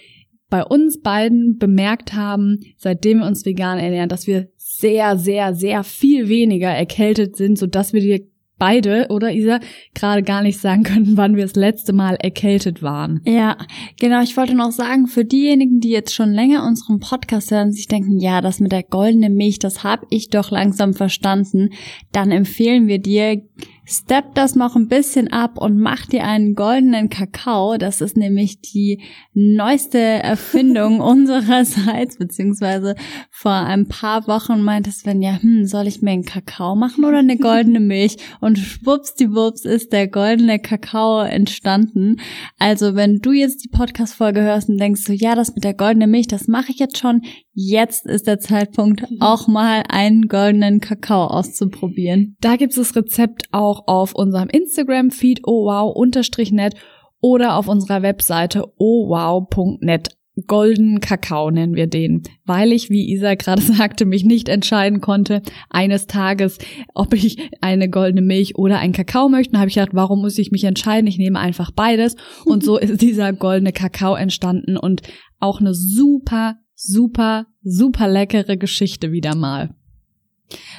bei 0.50 0.64
uns 0.64 1.02
beiden 1.02 1.58
bemerkt 1.58 2.14
haben, 2.14 2.60
seitdem 2.78 3.20
wir 3.20 3.28
uns 3.28 3.46
vegan 3.46 3.80
ernähren, 3.80 4.10
dass 4.10 4.28
wir 4.28 4.50
sehr, 4.58 5.18
sehr, 5.18 5.54
sehr 5.54 5.84
viel 5.84 6.30
weniger 6.30 6.70
erkältet 6.70 7.36
sind, 7.36 7.58
so 7.58 7.68
dass 7.68 7.94
wir 7.94 8.02
dir 8.02 8.28
beide 8.58 9.08
oder 9.10 9.34
Isa 9.34 9.60
gerade 9.94 10.24
gar 10.24 10.42
nicht 10.42 10.60
sagen 10.60 10.84
können, 10.84 11.18
wann 11.18 11.36
wir 11.36 11.44
das 11.44 11.56
letzte 11.56 11.94
Mal 11.94 12.16
erkältet 12.16 12.82
waren. 12.82 13.22
Ja, 13.26 13.58
genau. 14.00 14.22
Ich 14.22 14.38
wollte 14.38 14.56
noch 14.56 14.72
sagen, 14.72 15.08
für 15.08 15.26
diejenigen, 15.26 15.80
die 15.80 15.90
jetzt 15.90 16.14
schon 16.14 16.32
länger 16.32 16.66
unseren 16.66 17.00
Podcast 17.00 17.52
hören, 17.52 17.72
sich 17.72 17.88
denken, 17.88 18.20
ja, 18.20 18.42
das 18.42 18.60
mit 18.60 18.72
der 18.72 18.84
goldenen 18.84 19.36
Milch, 19.36 19.60
das 19.60 19.84
habe 19.84 20.06
ich 20.10 20.30
doch 20.30 20.52
langsam 20.52 20.94
verstanden, 20.94 21.70
dann 22.12 22.32
empfehlen 22.32 22.88
wir 22.88 23.00
dir, 23.00 23.42
Step 23.88 24.34
das 24.34 24.56
noch 24.56 24.76
ein 24.76 24.88
bisschen 24.88 25.32
ab 25.32 25.60
und 25.60 25.80
mach 25.80 26.08
dir 26.08 26.24
einen 26.24 26.56
goldenen 26.56 27.10
Kakao. 27.10 27.78
Das 27.78 28.02
ist 28.02 28.18
nämlich 28.18 28.62
die 28.62 29.02
neueste 29.34 30.00
Erfindung 30.00 31.00
unsererseits, 31.02 32.18
beziehungsweise 32.18 32.96
vor 33.30 33.52
ein 33.52 33.88
paar 33.88 34.28
Wochen 34.28 34.62
meinte 34.62 34.92
Sven, 34.92 35.22
ja, 35.22 35.40
hm, 35.40 35.66
soll 35.66 35.88
ich 35.88 36.02
mir 36.02 36.12
einen 36.12 36.26
Kakao 36.26 36.76
machen 36.76 37.06
oder 37.06 37.20
eine 37.20 37.38
goldene 37.38 37.80
Milch? 37.80 38.18
Und 38.42 38.58
schwuppsdiwupps 38.58 39.66
ist 39.66 39.94
der 39.94 40.08
goldene 40.08 40.60
Kakao 40.60 41.22
entstanden. 41.22 42.18
Also 42.58 42.96
wenn 42.96 43.20
du 43.20 43.34
jetzt 43.34 43.64
die 43.64 43.70
Podcast-Folge 43.70 44.42
hörst 44.42 44.68
und 44.70 44.80
denkst 44.80 45.02
so, 45.04 45.14
ja, 45.14 45.36
das 45.36 45.54
mit 45.54 45.64
der 45.64 45.76
goldenen 45.76 46.10
Milch, 46.10 46.28
das 46.28 46.48
mache 46.48 46.72
ich 46.72 46.80
jetzt 46.80 46.98
schon, 46.98 47.22
jetzt 47.56 48.06
ist 48.06 48.28
der 48.28 48.40
Zeitpunkt, 48.40 49.10
mhm. 49.10 49.22
auch 49.22 49.48
mal 49.48 49.84
einen 49.90 50.28
goldenen 50.28 50.82
Kakao 50.82 51.28
auszuprobieren. 51.28 52.36
Da 52.42 52.58
gibt 52.58 52.74
es 52.74 52.78
das 52.78 52.96
Rezept 52.96 53.48
auch 53.52 53.88
auf 53.88 54.14
unserem 54.14 54.50
Instagram-Feed 54.50 55.48
ohwow-net 55.48 56.76
oder 57.22 57.56
auf 57.56 57.68
unserer 57.68 58.04
Webseite 58.04 58.66
ohwow.net. 58.78 60.10
Golden 60.48 61.00
Kakao 61.00 61.50
nennen 61.50 61.76
wir 61.76 61.88
den, 61.88 62.24
weil 62.46 62.74
ich, 62.74 62.90
wie 62.90 63.10
Isa 63.10 63.36
gerade 63.36 63.62
sagte, 63.62 64.04
mich 64.04 64.26
nicht 64.26 64.50
entscheiden 64.50 65.00
konnte, 65.00 65.42
eines 65.70 66.08
Tages, 66.08 66.58
ob 66.94 67.14
ich 67.14 67.38
eine 67.62 67.90
goldene 67.90 68.22
Milch 68.22 68.58
oder 68.58 68.80
einen 68.80 68.92
Kakao 68.92 69.30
möchte. 69.30 69.54
Da 69.54 69.60
habe 69.60 69.70
ich 69.70 69.76
gedacht, 69.76 69.94
warum 69.94 70.20
muss 70.20 70.38
ich 70.38 70.52
mich 70.52 70.66
entscheiden? 70.66 71.08
Ich 71.08 71.18
nehme 71.18 71.40
einfach 71.40 71.72
beides. 71.72 72.18
Und 72.44 72.66
so 72.66 72.78
ist 72.80 73.02
dieser 73.02 73.32
goldene 73.32 73.72
Kakao 73.72 74.16
entstanden 74.16 74.76
und 74.76 75.04
auch 75.40 75.62
eine 75.62 75.74
super 75.74 76.58
super, 76.76 77.48
super 77.64 78.08
leckere 78.08 78.58
Geschichte 78.58 79.12
wieder 79.12 79.36
mal. 79.36 79.74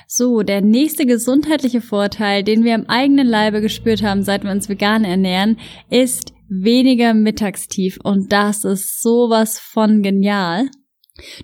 So, 0.06 0.42
der 0.42 0.60
nächste 0.60 1.06
gesundheitliche 1.06 1.80
Vorteil, 1.80 2.44
den 2.44 2.62
wir 2.62 2.74
im 2.74 2.88
eigenen 2.88 3.26
Leibe 3.26 3.60
gespürt 3.60 4.02
haben, 4.02 4.22
seit 4.22 4.44
wir 4.44 4.52
uns 4.52 4.68
vegan 4.68 5.04
ernähren, 5.04 5.58
ist 5.90 6.32
weniger 6.48 7.14
Mittagstief. 7.14 7.98
Und 8.02 8.32
das 8.32 8.64
ist 8.64 9.02
sowas 9.02 9.58
von 9.58 10.02
genial. 10.02 10.68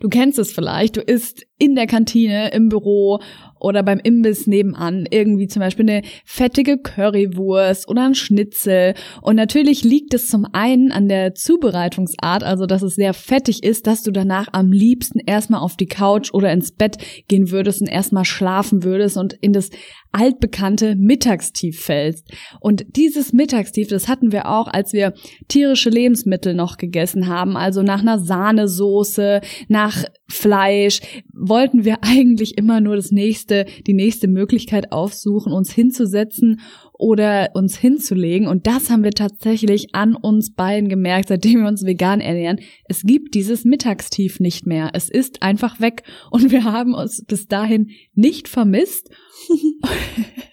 Du 0.00 0.09
kennst 0.09 0.38
es 0.38 0.52
vielleicht, 0.52 0.97
du 0.97 1.00
isst 1.00 1.47
in 1.59 1.75
der 1.75 1.87
Kantine, 1.87 2.52
im 2.52 2.68
Büro 2.68 3.21
oder 3.62 3.83
beim 3.83 4.00
Imbiss 4.00 4.47
nebenan 4.47 5.07
irgendwie 5.11 5.47
zum 5.47 5.61
Beispiel 5.61 5.88
eine 5.88 6.02
fettige 6.25 6.78
Currywurst 6.78 7.88
oder 7.88 8.07
ein 8.07 8.14
Schnitzel. 8.14 8.95
Und 9.21 9.37
natürlich 9.37 9.85
liegt 9.85 10.14
es 10.14 10.28
zum 10.28 10.47
einen 10.52 10.90
an 10.90 11.09
der 11.09 11.35
Zubereitungsart, 11.35 12.42
also 12.42 12.66
dass 12.66 12.83
es 12.83 12.95
sehr 12.95 13.14
fettig 13.14 13.62
ist, 13.62 13.87
dass 13.87 14.02
du 14.02 14.11
danach 14.11 14.49
am 14.52 14.73
liebsten 14.73 15.21
erstmal 15.21 15.61
auf 15.61 15.76
die 15.76 15.87
Couch 15.87 16.33
oder 16.33 16.52
ins 16.52 16.73
Bett 16.73 16.99
gehen 17.28 17.50
würdest 17.50 17.81
und 17.81 17.88
erstmal 17.88 18.25
schlafen 18.25 18.83
würdest 18.83 19.16
und 19.16 19.35
in 19.40 19.52
das 19.52 19.71
altbekannte 20.12 20.95
Mittagstief 20.95 21.81
fällst. 21.81 22.28
Und 22.61 22.85
dieses 22.97 23.33
Mittagstief, 23.33 23.88
das 23.88 24.09
hatten 24.09 24.31
wir 24.31 24.47
auch, 24.47 24.69
als 24.69 24.92
wir 24.92 25.14
tierische 25.49 25.88
Lebensmittel 25.88 26.54
noch 26.54 26.76
gegessen 26.76 27.28
haben, 27.28 27.57
also 27.57 27.83
nach 27.83 28.00
einer 28.00 28.19
Sahnesoße, 28.19 29.40
nach 29.69 30.04
Fleisch, 30.28 31.00
wollten 31.33 31.85
wir 31.85 31.99
eigentlich 32.02 32.59
immer 32.59 32.81
nur 32.81 32.97
das 32.97 33.11
nächste, 33.11 33.51
die 33.87 33.94
nächste 33.94 34.28
Möglichkeit 34.28 34.92
aufsuchen, 34.92 35.52
uns 35.52 35.73
hinzusetzen 35.73 36.61
oder 36.92 37.50
uns 37.54 37.76
hinzulegen. 37.76 38.47
Und 38.47 38.66
das 38.66 38.90
haben 38.90 39.04
wir 39.04 39.11
tatsächlich 39.11 39.94
an 39.94 40.14
uns 40.14 40.54
beiden 40.54 40.88
gemerkt, 40.88 41.28
seitdem 41.28 41.62
wir 41.62 41.68
uns 41.68 41.85
vegan 41.85 42.21
ernähren. 42.21 42.61
Es 42.85 43.02
gibt 43.02 43.35
dieses 43.35 43.64
Mittagstief 43.64 44.40
nicht 44.40 44.66
mehr. 44.66 44.90
Es 44.94 45.09
ist 45.11 45.42
einfach 45.42 45.80
weg 45.80 46.04
und 46.30 46.50
wir 46.50 46.64
haben 46.64 46.94
uns 46.94 47.25
bis 47.26 47.47
dahin 47.47 47.90
nicht 48.14 48.49
vermisst. 48.49 49.11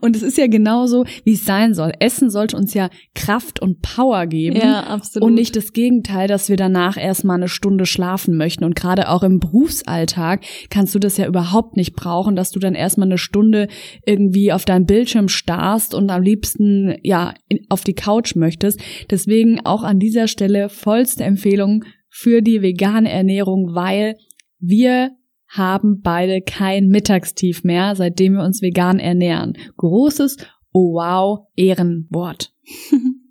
Und 0.00 0.14
es 0.14 0.22
ist 0.22 0.38
ja 0.38 0.46
genauso, 0.46 1.04
wie 1.24 1.32
es 1.32 1.44
sein 1.44 1.74
soll. 1.74 1.92
Essen 1.98 2.30
sollte 2.30 2.56
uns 2.56 2.74
ja 2.74 2.88
Kraft 3.14 3.60
und 3.60 3.82
Power 3.82 4.26
geben. 4.26 4.56
Ja, 4.56 4.84
absolut. 4.84 5.28
Und 5.28 5.34
nicht 5.34 5.56
das 5.56 5.72
Gegenteil, 5.72 6.28
dass 6.28 6.48
wir 6.48 6.56
danach 6.56 6.96
erstmal 6.96 7.36
eine 7.36 7.48
Stunde 7.48 7.86
schlafen 7.86 8.36
möchten. 8.36 8.64
Und 8.64 8.76
gerade 8.76 9.08
auch 9.08 9.22
im 9.22 9.40
Berufsalltag 9.40 10.44
kannst 10.70 10.94
du 10.94 10.98
das 10.98 11.16
ja 11.16 11.26
überhaupt 11.26 11.76
nicht 11.76 11.94
brauchen, 11.94 12.36
dass 12.36 12.50
du 12.50 12.60
dann 12.60 12.74
erstmal 12.74 13.08
eine 13.08 13.18
Stunde 13.18 13.68
irgendwie 14.04 14.52
auf 14.52 14.64
deinem 14.64 14.86
Bildschirm 14.86 15.28
starrst 15.28 15.94
und 15.94 16.10
am 16.10 16.22
liebsten, 16.22 16.96
ja, 17.02 17.34
auf 17.68 17.82
die 17.82 17.94
Couch 17.94 18.36
möchtest. 18.36 18.80
Deswegen 19.10 19.64
auch 19.64 19.82
an 19.82 19.98
dieser 19.98 20.28
Stelle 20.28 20.68
vollste 20.68 21.24
Empfehlung 21.24 21.84
für 22.08 22.40
die 22.40 22.62
vegane 22.62 23.10
Ernährung, 23.10 23.74
weil 23.74 24.16
wir 24.58 25.10
haben 25.56 26.00
beide 26.02 26.40
kein 26.42 26.88
Mittagstief 26.88 27.64
mehr, 27.64 27.94
seitdem 27.96 28.34
wir 28.34 28.44
uns 28.44 28.62
vegan 28.62 28.98
ernähren. 28.98 29.54
Großes 29.76 30.36
Oh 30.72 30.94
wow, 30.94 31.46
Ehrenwort. 31.56 32.52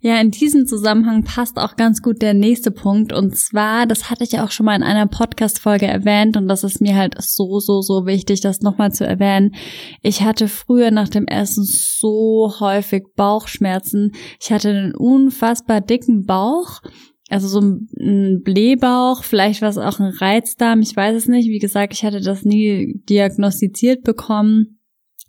Ja, 0.00 0.20
in 0.20 0.30
diesem 0.30 0.66
Zusammenhang 0.66 1.24
passt 1.24 1.58
auch 1.58 1.76
ganz 1.76 2.00
gut 2.00 2.22
der 2.22 2.34
nächste 2.34 2.70
Punkt. 2.70 3.12
Und 3.12 3.36
zwar, 3.36 3.86
das 3.86 4.10
hatte 4.10 4.24
ich 4.24 4.32
ja 4.32 4.44
auch 4.44 4.50
schon 4.50 4.66
mal 4.66 4.76
in 4.76 4.82
einer 4.82 5.06
Podcast-Folge 5.06 5.86
erwähnt 5.86 6.36
und 6.36 6.46
das 6.48 6.64
ist 6.64 6.80
mir 6.80 6.94
halt 6.94 7.14
so, 7.20 7.58
so, 7.58 7.80
so 7.80 8.06
wichtig, 8.06 8.40
das 8.40 8.60
nochmal 8.60 8.92
zu 8.92 9.04
erwähnen. 9.04 9.54
Ich 10.02 10.22
hatte 10.22 10.48
früher 10.48 10.90
nach 10.90 11.08
dem 11.08 11.26
Essen 11.26 11.64
so 11.64 12.54
häufig 12.60 13.04
Bauchschmerzen. 13.16 14.12
Ich 14.40 14.52
hatte 14.52 14.70
einen 14.70 14.94
unfassbar 14.94 15.80
dicken 15.80 16.26
Bauch 16.26 16.80
also 17.28 17.48
so 17.48 17.60
ein 17.60 18.42
Blähbauch, 18.44 19.24
vielleicht 19.24 19.62
war 19.62 19.68
es 19.68 19.78
auch 19.78 19.98
ein 19.98 20.12
Reizdarm, 20.18 20.80
ich 20.80 20.94
weiß 20.94 21.16
es 21.16 21.26
nicht. 21.26 21.48
Wie 21.48 21.58
gesagt, 21.58 21.92
ich 21.92 22.04
hatte 22.04 22.20
das 22.20 22.44
nie 22.44 23.00
diagnostiziert 23.08 24.04
bekommen. 24.04 24.78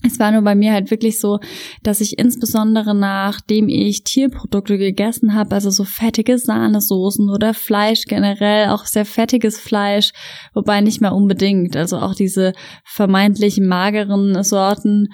Es 0.05 0.19
war 0.19 0.31
nur 0.31 0.43
bei 0.43 0.53
mir 0.53 0.73
halt 0.73 0.91
wirklich 0.91 1.19
so, 1.19 1.39
dass 1.81 2.01
ich 2.01 2.19
insbesondere 2.19 2.93
nachdem 2.93 3.67
ich 3.67 4.03
Tierprodukte 4.03 4.77
gegessen 4.77 5.33
habe, 5.33 5.55
also 5.55 5.71
so 5.71 5.85
fettige 5.85 6.37
Sahnesoßen 6.37 7.31
oder 7.31 7.55
Fleisch 7.55 8.03
generell, 8.05 8.69
auch 8.69 8.85
sehr 8.85 9.05
fettiges 9.05 9.59
Fleisch, 9.59 10.11
wobei 10.53 10.81
nicht 10.81 11.01
mehr 11.01 11.15
unbedingt, 11.15 11.75
also 11.75 11.97
auch 11.97 12.13
diese 12.13 12.53
vermeintlich 12.85 13.59
mageren 13.59 14.43
Sorten, 14.43 15.07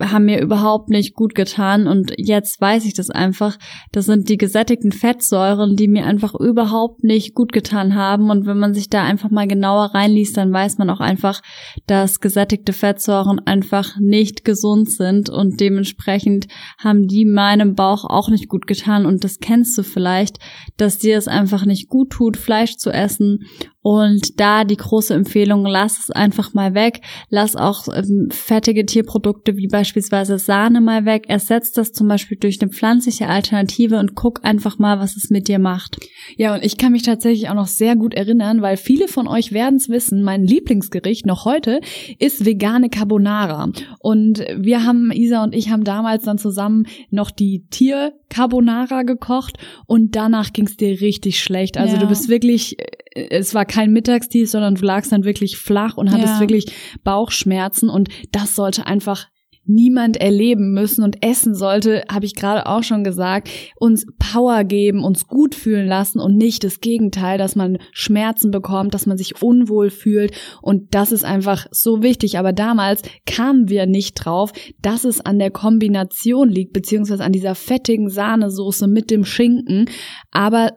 haben 0.00 0.26
mir 0.26 0.40
überhaupt 0.40 0.88
nicht 0.88 1.14
gut 1.14 1.34
getan 1.34 1.86
und 1.86 2.12
jetzt 2.16 2.60
weiß 2.60 2.84
ich 2.84 2.94
das 2.94 3.10
einfach. 3.10 3.58
Das 3.92 4.06
sind 4.06 4.28
die 4.28 4.36
gesättigten 4.36 4.92
Fettsäuren, 4.92 5.76
die 5.76 5.88
mir 5.88 6.06
einfach 6.06 6.34
überhaupt 6.34 7.04
nicht 7.04 7.34
gut 7.34 7.52
getan 7.52 7.94
haben 7.94 8.30
und 8.30 8.46
wenn 8.46 8.58
man 8.58 8.74
sich 8.74 8.88
da 8.88 9.02
einfach 9.02 9.30
mal 9.30 9.46
genauer 9.46 9.94
reinliest, 9.94 10.36
dann 10.36 10.52
weiß 10.52 10.78
man 10.78 10.90
auch 10.90 11.00
einfach, 11.00 11.42
dass 11.86 12.20
gesättigte 12.20 12.72
Fettsäuren 12.72 13.40
einfach 13.46 13.96
nicht 13.98 14.44
gesund 14.44 14.90
sind 14.90 15.30
und 15.30 15.60
dementsprechend 15.60 16.46
haben 16.78 17.06
die 17.06 17.24
meinem 17.24 17.74
Bauch 17.74 18.04
auch 18.04 18.28
nicht 18.28 18.48
gut 18.48 18.66
getan 18.66 19.06
und 19.06 19.24
das 19.24 19.38
kennst 19.38 19.76
du 19.78 19.82
vielleicht, 19.82 20.38
dass 20.76 20.98
dir 20.98 21.18
es 21.18 21.28
einfach 21.28 21.64
nicht 21.64 21.88
gut 21.88 22.10
tut, 22.10 22.36
Fleisch 22.36 22.76
zu 22.76 22.90
essen 22.90 23.40
und 23.86 24.40
da 24.40 24.64
die 24.64 24.78
große 24.78 25.12
Empfehlung, 25.12 25.66
lass 25.66 25.98
es 25.98 26.10
einfach 26.10 26.54
mal 26.54 26.72
weg. 26.72 27.02
Lass 27.28 27.54
auch 27.54 27.86
ähm, 27.94 28.28
fettige 28.30 28.86
Tierprodukte 28.86 29.58
wie 29.58 29.68
beispielsweise 29.68 30.38
Sahne 30.38 30.80
mal 30.80 31.04
weg. 31.04 31.26
Ersetzt 31.28 31.76
das 31.76 31.92
zum 31.92 32.08
Beispiel 32.08 32.38
durch 32.38 32.62
eine 32.62 32.70
pflanzliche 32.70 33.28
Alternative 33.28 33.98
und 33.98 34.14
guck 34.14 34.42
einfach 34.42 34.78
mal, 34.78 35.00
was 35.00 35.18
es 35.18 35.28
mit 35.28 35.48
dir 35.48 35.58
macht. 35.58 35.98
Ja, 36.38 36.54
und 36.54 36.64
ich 36.64 36.78
kann 36.78 36.92
mich 36.92 37.02
tatsächlich 37.02 37.50
auch 37.50 37.54
noch 37.54 37.66
sehr 37.66 37.94
gut 37.94 38.14
erinnern, 38.14 38.62
weil 38.62 38.78
viele 38.78 39.06
von 39.06 39.28
euch 39.28 39.52
werden 39.52 39.76
es 39.76 39.90
wissen, 39.90 40.22
mein 40.22 40.44
Lieblingsgericht 40.44 41.26
noch 41.26 41.44
heute 41.44 41.82
ist 42.18 42.46
vegane 42.46 42.88
Carbonara. 42.88 43.70
Und 44.00 44.38
wir 44.56 44.86
haben, 44.86 45.12
Isa 45.12 45.44
und 45.44 45.54
ich 45.54 45.68
haben 45.68 45.84
damals 45.84 46.24
dann 46.24 46.38
zusammen 46.38 46.86
noch 47.10 47.30
die 47.30 47.66
Tier 47.68 48.14
Carbonara 48.30 49.02
gekocht 49.02 49.58
und 49.86 50.16
danach 50.16 50.54
ging 50.54 50.66
es 50.66 50.78
dir 50.78 51.02
richtig 51.02 51.38
schlecht. 51.38 51.76
Also 51.76 51.96
ja. 51.96 52.00
du 52.00 52.08
bist 52.08 52.30
wirklich 52.30 52.78
es 53.14 53.54
war 53.54 53.64
kein 53.64 53.92
Mittagstief, 53.92 54.50
sondern 54.50 54.74
du 54.74 54.84
lagst 54.84 55.12
dann 55.12 55.24
wirklich 55.24 55.56
flach 55.56 55.96
und 55.96 56.10
hattest 56.10 56.34
ja. 56.34 56.40
wirklich 56.40 56.66
Bauchschmerzen 57.04 57.88
und 57.88 58.08
das 58.32 58.54
sollte 58.54 58.86
einfach 58.86 59.28
niemand 59.66 60.18
erleben 60.18 60.72
müssen 60.72 61.02
und 61.02 61.24
essen 61.24 61.54
sollte, 61.54 62.04
habe 62.10 62.26
ich 62.26 62.34
gerade 62.34 62.66
auch 62.66 62.82
schon 62.82 63.02
gesagt, 63.02 63.48
uns 63.76 64.06
Power 64.18 64.64
geben, 64.64 65.02
uns 65.02 65.26
gut 65.26 65.54
fühlen 65.54 65.86
lassen 65.86 66.20
und 66.20 66.36
nicht 66.36 66.64
das 66.64 66.80
Gegenteil, 66.80 67.38
dass 67.38 67.56
man 67.56 67.78
Schmerzen 67.92 68.50
bekommt, 68.50 68.94
dass 68.94 69.06
man 69.06 69.16
sich 69.16 69.42
unwohl 69.42 69.90
fühlt 69.90 70.32
und 70.60 70.94
das 70.94 71.12
ist 71.12 71.24
einfach 71.24 71.66
so 71.70 72.02
wichtig. 72.02 72.38
Aber 72.38 72.52
damals 72.52 73.02
kamen 73.26 73.68
wir 73.68 73.86
nicht 73.86 74.14
drauf, 74.14 74.52
dass 74.82 75.04
es 75.04 75.24
an 75.24 75.38
der 75.38 75.50
Kombination 75.50 76.50
liegt, 76.50 76.72
beziehungsweise 76.72 77.24
an 77.24 77.32
dieser 77.32 77.54
fettigen 77.54 78.10
Sahnesoße 78.10 78.86
mit 78.86 79.10
dem 79.10 79.24
Schinken. 79.24 79.86
Aber 80.30 80.72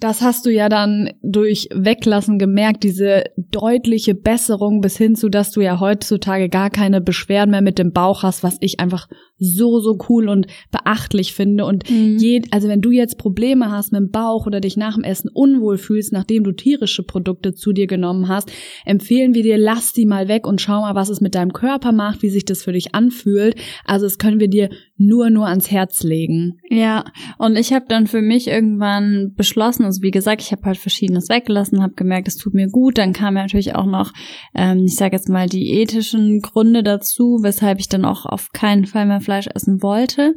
das 0.00 0.20
hast 0.20 0.44
du 0.44 0.50
ja 0.50 0.68
dann 0.68 1.10
durch 1.22 1.68
Weglassen 1.72 2.38
gemerkt, 2.38 2.82
diese 2.82 3.24
deutliche 3.36 4.14
Besserung 4.14 4.82
bis 4.82 4.98
hin 4.98 5.14
zu, 5.14 5.30
dass 5.30 5.50
du 5.50 5.62
ja 5.62 5.80
heutzutage 5.80 6.50
gar 6.50 6.68
keine 6.68 7.00
Beschwerden 7.00 7.52
mehr 7.52 7.62
mit 7.62 7.78
dem 7.78 7.92
Bauch 7.92 8.22
hast, 8.22 8.42
was 8.42 8.58
ich 8.60 8.80
einfach 8.80 9.08
so, 9.42 9.80
so 9.80 9.98
cool 10.08 10.28
und 10.28 10.46
beachtlich 10.70 11.34
finde. 11.34 11.64
Und 11.64 11.90
mhm. 11.90 12.16
je, 12.18 12.42
also 12.50 12.68
wenn 12.68 12.80
du 12.80 12.90
jetzt 12.90 13.18
Probleme 13.18 13.70
hast 13.70 13.92
mit 13.92 14.00
dem 14.00 14.10
Bauch 14.10 14.46
oder 14.46 14.60
dich 14.60 14.76
nach 14.76 14.94
dem 14.94 15.04
Essen 15.04 15.28
unwohl 15.32 15.78
fühlst, 15.78 16.12
nachdem 16.12 16.44
du 16.44 16.52
tierische 16.52 17.02
Produkte 17.02 17.52
zu 17.52 17.72
dir 17.72 17.86
genommen 17.86 18.28
hast, 18.28 18.52
empfehlen 18.84 19.34
wir 19.34 19.42
dir, 19.42 19.58
lass 19.58 19.92
die 19.92 20.06
mal 20.06 20.28
weg 20.28 20.46
und 20.46 20.60
schau 20.60 20.80
mal, 20.80 20.94
was 20.94 21.08
es 21.08 21.20
mit 21.20 21.34
deinem 21.34 21.52
Körper 21.52 21.92
macht, 21.92 22.22
wie 22.22 22.30
sich 22.30 22.44
das 22.44 22.62
für 22.62 22.72
dich 22.72 22.94
anfühlt. 22.94 23.56
Also 23.84 24.06
das 24.06 24.18
können 24.18 24.38
wir 24.38 24.48
dir 24.48 24.70
nur, 24.96 25.30
nur 25.30 25.48
ans 25.48 25.70
Herz 25.70 26.02
legen. 26.02 26.58
Ja, 26.70 27.04
und 27.38 27.56
ich 27.56 27.72
habe 27.72 27.86
dann 27.88 28.06
für 28.06 28.22
mich 28.22 28.46
irgendwann 28.46 29.32
beschlossen, 29.34 29.84
also 29.84 30.02
wie 30.02 30.10
gesagt, 30.10 30.42
ich 30.42 30.52
habe 30.52 30.62
halt 30.62 30.78
verschiedenes 30.78 31.28
weggelassen, 31.28 31.82
habe 31.82 31.94
gemerkt, 31.94 32.28
es 32.28 32.36
tut 32.36 32.54
mir 32.54 32.68
gut. 32.68 32.98
Dann 32.98 33.12
kamen 33.12 33.36
ja 33.36 33.42
natürlich 33.42 33.74
auch 33.74 33.86
noch, 33.86 34.12
ähm, 34.54 34.84
ich 34.86 34.94
sage 34.94 35.16
jetzt 35.16 35.28
mal, 35.28 35.48
die 35.48 35.72
ethischen 35.80 36.40
Gründe 36.40 36.82
dazu, 36.82 37.40
weshalb 37.42 37.80
ich 37.80 37.88
dann 37.88 38.04
auch 38.04 38.26
auf 38.26 38.50
keinen 38.52 38.86
Fall 38.86 39.06
mehr 39.06 39.20
Fleisch 39.20 39.31
essen 39.38 39.82
wollte. 39.82 40.34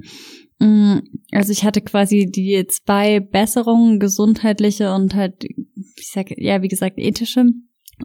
Mm, 0.60 1.00
also 1.32 1.52
ich 1.52 1.64
hatte 1.64 1.82
quasi 1.82 2.26
die 2.26 2.66
zwei 2.68 3.20
Besserungen, 3.20 4.00
gesundheitliche 4.00 4.94
und 4.94 5.16
halt, 5.16 5.44
ich 5.44 6.12
sag, 6.12 6.28
ja, 6.38 6.62
wie 6.62 6.68
gesagt, 6.68 6.98
ethische. 6.98 7.46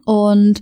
Und 0.05 0.61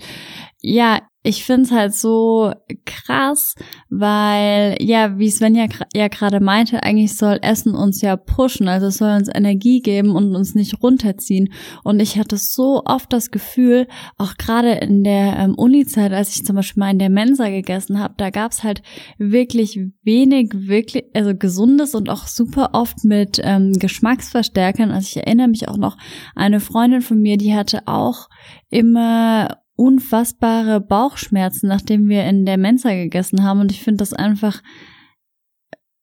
ja, 0.61 0.99
ich 1.21 1.43
find's 1.43 1.71
halt 1.71 1.93
so 1.93 2.53
krass, 2.85 3.55
weil, 3.89 4.77
ja, 4.81 5.17
wie 5.19 5.29
Sven 5.29 5.53
ja, 5.53 6.07
gerade 6.07 6.39
meinte, 6.39 6.81
eigentlich 6.81 7.17
soll 7.17 7.39
Essen 7.41 7.75
uns 7.75 8.01
ja 8.01 8.15
pushen, 8.15 8.69
also 8.69 8.87
es 8.87 8.99
soll 8.99 9.17
uns 9.17 9.29
Energie 9.33 9.81
geben 9.81 10.15
und 10.15 10.33
uns 10.33 10.55
nicht 10.55 10.81
runterziehen. 10.81 11.51
Und 11.83 11.99
ich 11.99 12.17
hatte 12.17 12.37
so 12.37 12.83
oft 12.85 13.11
das 13.11 13.31
Gefühl, 13.31 13.87
auch 14.17 14.35
gerade 14.35 14.71
in 14.75 15.03
der 15.03 15.37
ähm, 15.37 15.55
Uni-Zeit, 15.55 16.13
als 16.13 16.35
ich 16.35 16.45
zum 16.45 16.55
Beispiel 16.55 16.79
mal 16.79 16.91
in 16.91 16.99
der 16.99 17.09
Mensa 17.09 17.49
gegessen 17.49 17.99
habe, 17.99 18.13
da 18.15 18.29
gab's 18.29 18.63
halt 18.63 18.81
wirklich 19.17 19.77
wenig, 20.03 20.51
wirklich, 20.53 21.03
also 21.13 21.35
gesundes 21.35 21.95
und 21.95 22.09
auch 22.09 22.27
super 22.27 22.69
oft 22.71 23.03
mit 23.03 23.41
ähm, 23.43 23.73
Geschmacksverstärkern. 23.73 24.91
Also 24.91 25.07
ich 25.07 25.17
erinnere 25.17 25.49
mich 25.49 25.67
auch 25.67 25.77
noch, 25.77 25.97
eine 26.33 26.61
Freundin 26.61 27.01
von 27.01 27.19
mir, 27.19 27.35
die 27.35 27.53
hatte 27.53 27.87
auch 27.87 28.29
immer 28.69 29.58
unfassbare 29.79 30.81
Bauchschmerzen, 30.81 31.67
nachdem 31.67 32.09
wir 32.09 32.25
in 32.25 32.45
der 32.45 32.57
Mensa 32.57 32.93
gegessen 32.93 33.43
haben. 33.43 33.61
Und 33.61 33.71
ich 33.71 33.81
finde 33.81 33.99
das 33.99 34.13
einfach 34.13 34.61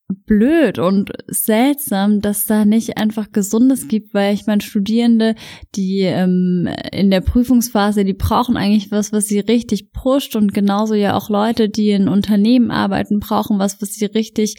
blöd 0.08 0.78
und 0.78 1.12
seltsam, 1.26 2.20
dass 2.20 2.46
da 2.46 2.64
nicht 2.64 2.96
einfach 2.96 3.32
Gesundes 3.32 3.88
gibt, 3.88 4.14
weil 4.14 4.34
ich 4.34 4.46
meine, 4.46 4.62
Studierende, 4.62 5.34
die 5.74 6.00
ähm, 6.00 6.68
in 6.92 7.10
der 7.10 7.20
Prüfungsphase, 7.20 8.04
die 8.04 8.14
brauchen 8.14 8.56
eigentlich 8.56 8.90
was, 8.90 9.12
was 9.12 9.26
sie 9.26 9.40
richtig 9.40 9.92
pusht 9.92 10.36
und 10.36 10.54
genauso 10.54 10.94
ja 10.94 11.14
auch 11.14 11.28
Leute, 11.28 11.68
die 11.68 11.90
in 11.90 12.08
Unternehmen 12.08 12.70
arbeiten, 12.70 13.20
brauchen 13.20 13.58
was, 13.58 13.82
was 13.82 13.94
sie 13.94 14.06
richtig, 14.06 14.56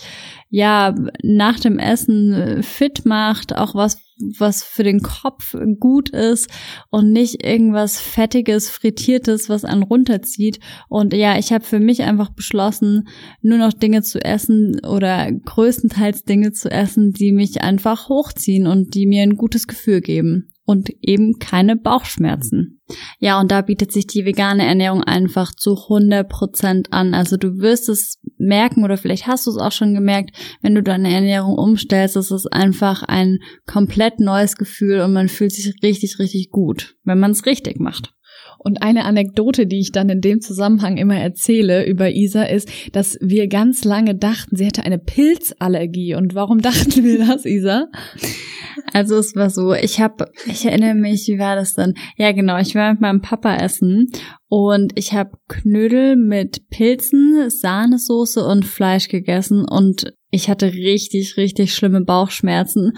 ja, 0.49 0.93
nach 1.23 1.59
dem 1.59 1.79
Essen 1.79 2.61
fit 2.61 3.05
macht, 3.05 3.55
auch 3.55 3.73
was, 3.73 4.06
was 4.19 4.63
für 4.63 4.83
den 4.83 5.01
Kopf 5.01 5.55
gut 5.79 6.09
ist 6.09 6.49
und 6.89 7.11
nicht 7.11 7.43
irgendwas 7.45 7.99
Fettiges, 7.99 8.69
Frittiertes, 8.69 9.49
was 9.49 9.65
einen 9.65 9.83
runterzieht. 9.83 10.59
Und 10.89 11.13
ja, 11.13 11.37
ich 11.37 11.51
habe 11.53 11.63
für 11.63 11.79
mich 11.79 12.03
einfach 12.03 12.29
beschlossen, 12.29 13.07
nur 13.41 13.57
noch 13.57 13.73
Dinge 13.73 14.01
zu 14.01 14.23
essen 14.23 14.79
oder 14.85 15.31
größtenteils 15.31 16.23
Dinge 16.23 16.51
zu 16.51 16.71
essen, 16.71 17.13
die 17.13 17.31
mich 17.31 17.61
einfach 17.61 18.09
hochziehen 18.09 18.67
und 18.67 18.93
die 18.93 19.05
mir 19.05 19.23
ein 19.23 19.35
gutes 19.35 19.67
Gefühl 19.67 20.01
geben 20.01 20.49
und 20.65 20.89
eben 21.01 21.39
keine 21.39 21.75
Bauchschmerzen. 21.75 22.76
Ja, 23.19 23.39
und 23.39 23.51
da 23.51 23.61
bietet 23.61 23.91
sich 23.91 24.07
die 24.07 24.25
vegane 24.25 24.65
Ernährung 24.65 25.03
einfach 25.03 25.53
zu 25.53 25.75
100 25.75 26.29
Prozent 26.29 26.93
an. 26.93 27.13
Also 27.13 27.37
du 27.37 27.59
wirst 27.59 27.89
es 27.89 28.19
merken 28.37 28.83
oder 28.83 28.97
vielleicht 28.97 29.27
hast 29.27 29.45
du 29.45 29.51
es 29.51 29.57
auch 29.57 29.71
schon 29.71 29.93
gemerkt, 29.93 30.35
wenn 30.61 30.75
du 30.75 30.83
deine 30.83 31.13
Ernährung 31.13 31.57
umstellst, 31.57 32.15
ist 32.15 32.31
es 32.31 32.47
einfach 32.47 33.03
ein 33.03 33.39
komplett 33.65 34.19
neues 34.19 34.55
Gefühl 34.55 35.01
und 35.01 35.13
man 35.13 35.29
fühlt 35.29 35.51
sich 35.51 35.73
richtig, 35.83 36.19
richtig 36.19 36.49
gut, 36.51 36.95
wenn 37.03 37.19
man 37.19 37.31
es 37.31 37.45
richtig 37.45 37.79
macht. 37.79 38.13
Und 38.67 38.81
eine 38.81 39.05
Anekdote, 39.05 39.65
die 39.65 39.79
ich 39.79 39.93
dann 39.93 40.09
in 40.09 40.19
dem 40.19 40.41
Zusammenhang 40.41 40.97
immer 40.97 41.15
erzähle 41.15 41.85
über 41.85 42.11
Isa, 42.11 42.43
ist, 42.43 42.69
dass 42.91 43.17
wir 43.21 43.47
ganz 43.47 43.85
lange 43.85 44.13
dachten, 44.13 44.57
sie 44.57 44.65
hätte 44.65 44.83
eine 44.83 44.99
Pilzallergie. 44.99 46.15
Und 46.15 46.35
warum 46.35 46.61
dachten 46.61 47.01
wir 47.05 47.25
das, 47.25 47.45
Isa? 47.45 47.87
Also 48.91 49.15
es 49.15 49.37
war 49.37 49.49
so, 49.51 49.73
ich 49.73 50.01
habe, 50.01 50.25
ich 50.47 50.65
erinnere 50.65 50.95
mich, 50.95 51.29
wie 51.29 51.39
war 51.39 51.55
das 51.55 51.75
dann? 51.75 51.93
Ja, 52.17 52.33
genau, 52.33 52.57
ich 52.57 52.75
war 52.75 52.91
mit 52.91 52.99
meinem 52.99 53.21
Papa 53.21 53.55
essen 53.55 54.11
und 54.49 54.91
ich 54.95 55.13
habe 55.13 55.37
Knödel 55.47 56.17
mit 56.17 56.67
Pilzen, 56.69 57.49
Sahnesoße 57.49 58.45
und 58.45 58.65
Fleisch 58.65 59.07
gegessen 59.07 59.63
und 59.65 60.13
ich 60.29 60.49
hatte 60.49 60.73
richtig, 60.73 61.37
richtig 61.37 61.73
schlimme 61.73 62.01
Bauchschmerzen 62.01 62.97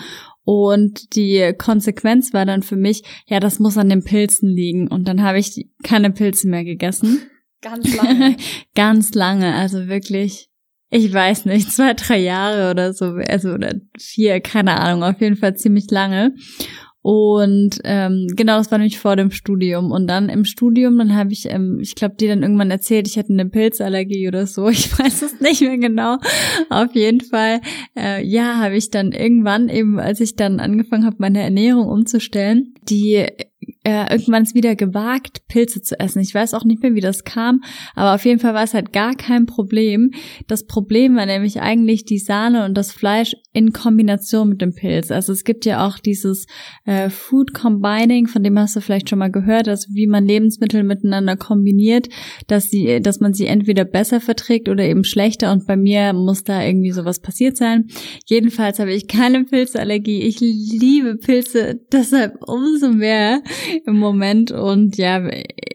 und 0.51 1.15
die 1.15 1.53
Konsequenz 1.59 2.33
war 2.33 2.43
dann 2.43 2.63
für 2.63 2.75
mich, 2.75 3.03
ja, 3.27 3.39
das 3.39 3.59
muss 3.59 3.77
an 3.77 3.87
den 3.87 4.03
Pilzen 4.03 4.49
liegen. 4.49 4.87
Und 4.87 5.07
dann 5.07 5.21
habe 5.21 5.37
ich 5.37 5.67
keine 5.83 6.09
Pilze 6.09 6.47
mehr 6.47 6.63
gegessen. 6.63 7.21
Ganz 7.61 7.95
lange. 7.95 8.35
Ganz 8.73 9.13
lange, 9.13 9.53
also 9.53 9.87
wirklich, 9.87 10.49
ich 10.89 11.13
weiß 11.13 11.45
nicht, 11.45 11.71
zwei, 11.71 11.93
drei 11.93 12.17
Jahre 12.17 12.71
oder 12.71 12.93
so, 12.93 13.13
also 13.27 13.49
oder 13.51 13.75
vier, 13.99 14.41
keine 14.41 14.79
Ahnung, 14.79 15.03
auf 15.03 15.21
jeden 15.21 15.35
Fall 15.35 15.55
ziemlich 15.55 15.85
lange. 15.91 16.33
Und 17.01 17.79
ähm, 17.85 18.27
genau, 18.35 18.57
das 18.57 18.71
war 18.71 18.77
nämlich 18.77 18.99
vor 18.99 19.15
dem 19.15 19.31
Studium. 19.31 19.91
Und 19.91 20.07
dann 20.07 20.27
im 20.27 20.43
Studium, 20.43 20.97
dann 20.97 21.15
habe 21.15 21.31
ich, 21.31 21.49
ähm, 21.49 21.79
ich 21.81 21.95
glaube, 21.95 22.15
dir 22.15 22.29
dann 22.29 22.43
irgendwann 22.43 22.71
erzählt, 22.71 23.07
ich 23.07 23.15
hätte 23.15 23.31
eine 23.31 23.45
Pilzallergie 23.45 24.27
oder 24.27 24.45
so. 24.45 24.67
Ich 24.79 24.97
weiß 24.97 25.21
es 25.21 25.39
nicht 25.39 25.61
mehr 25.61 25.77
genau. 25.77 26.17
Auf 26.69 26.95
jeden 26.95 27.21
Fall, 27.21 27.61
äh, 27.97 28.23
ja, 28.25 28.57
habe 28.57 28.75
ich 28.75 28.89
dann 28.89 29.11
irgendwann 29.11 29.69
eben, 29.69 29.99
als 29.99 30.19
ich 30.19 30.35
dann 30.35 30.59
angefangen 30.59 31.05
habe, 31.05 31.17
meine 31.19 31.41
Ernährung 31.41 31.87
umzustellen, 31.87 32.73
die 32.89 33.25
äh, 33.83 34.11
irgendwann 34.11 34.45
wieder 34.53 34.75
gewagt, 34.75 35.47
Pilze 35.47 35.81
zu 35.81 35.99
essen. 35.99 36.19
Ich 36.19 36.35
weiß 36.35 36.53
auch 36.53 36.65
nicht 36.65 36.81
mehr, 36.81 36.95
wie 36.95 37.01
das 37.01 37.23
kam, 37.23 37.61
aber 37.95 38.15
auf 38.15 38.25
jeden 38.25 38.39
Fall 38.39 38.53
war 38.53 38.63
es 38.63 38.73
halt 38.73 38.91
gar 38.91 39.15
kein 39.15 39.45
Problem. 39.45 40.11
Das 40.47 40.65
Problem 40.65 41.15
war 41.15 41.25
nämlich 41.25 41.61
eigentlich 41.61 42.03
die 42.03 42.19
Sahne 42.19 42.65
und 42.65 42.75
das 42.75 42.91
Fleisch 42.91 43.35
in 43.53 43.71
Kombination 43.73 44.49
mit 44.49 44.61
dem 44.61 44.73
Pilz. 44.73 45.11
Also 45.11 45.31
es 45.31 45.43
gibt 45.43 45.65
ja 45.65 45.87
auch 45.87 45.97
dieses 45.97 46.45
äh, 46.85 47.09
Food 47.09 47.53
Combining, 47.53 48.27
von 48.27 48.43
dem 48.43 48.59
hast 48.59 48.75
du 48.75 48.81
vielleicht 48.81 49.09
schon 49.09 49.19
mal 49.19 49.31
gehört, 49.31 49.67
also 49.67 49.87
wie 49.93 50.07
man 50.07 50.25
Lebensmittel 50.25 50.83
miteinander 50.83 51.35
kombiniert, 51.35 52.09
dass 52.47 52.69
sie, 52.69 53.01
dass 53.01 53.19
man 53.19 53.33
sie 53.33 53.47
entweder 53.47 53.85
besser 53.85 54.19
verträgt 54.21 54.69
oder 54.69 54.83
eben 54.83 55.03
schlechter. 55.03 55.51
Und 55.51 55.65
bei 55.65 55.77
mir 55.77 56.13
muss 56.13 56.43
da 56.43 56.63
irgendwie 56.63 56.91
sowas 56.91 57.21
passiert 57.21 57.57
sein. 57.57 57.87
Jedenfalls 58.25 58.79
habe 58.79 58.93
ich 58.93 59.07
keine 59.07 59.45
Pilzallergie. 59.45 60.21
Ich 60.21 60.39
liebe 60.39 61.15
Pilze, 61.15 61.79
deshalb 61.91 62.35
umso 62.45 62.89
mehr 62.89 63.41
im 63.85 63.97
Moment. 63.97 64.51
Und 64.51 64.97
ja, 64.97 65.29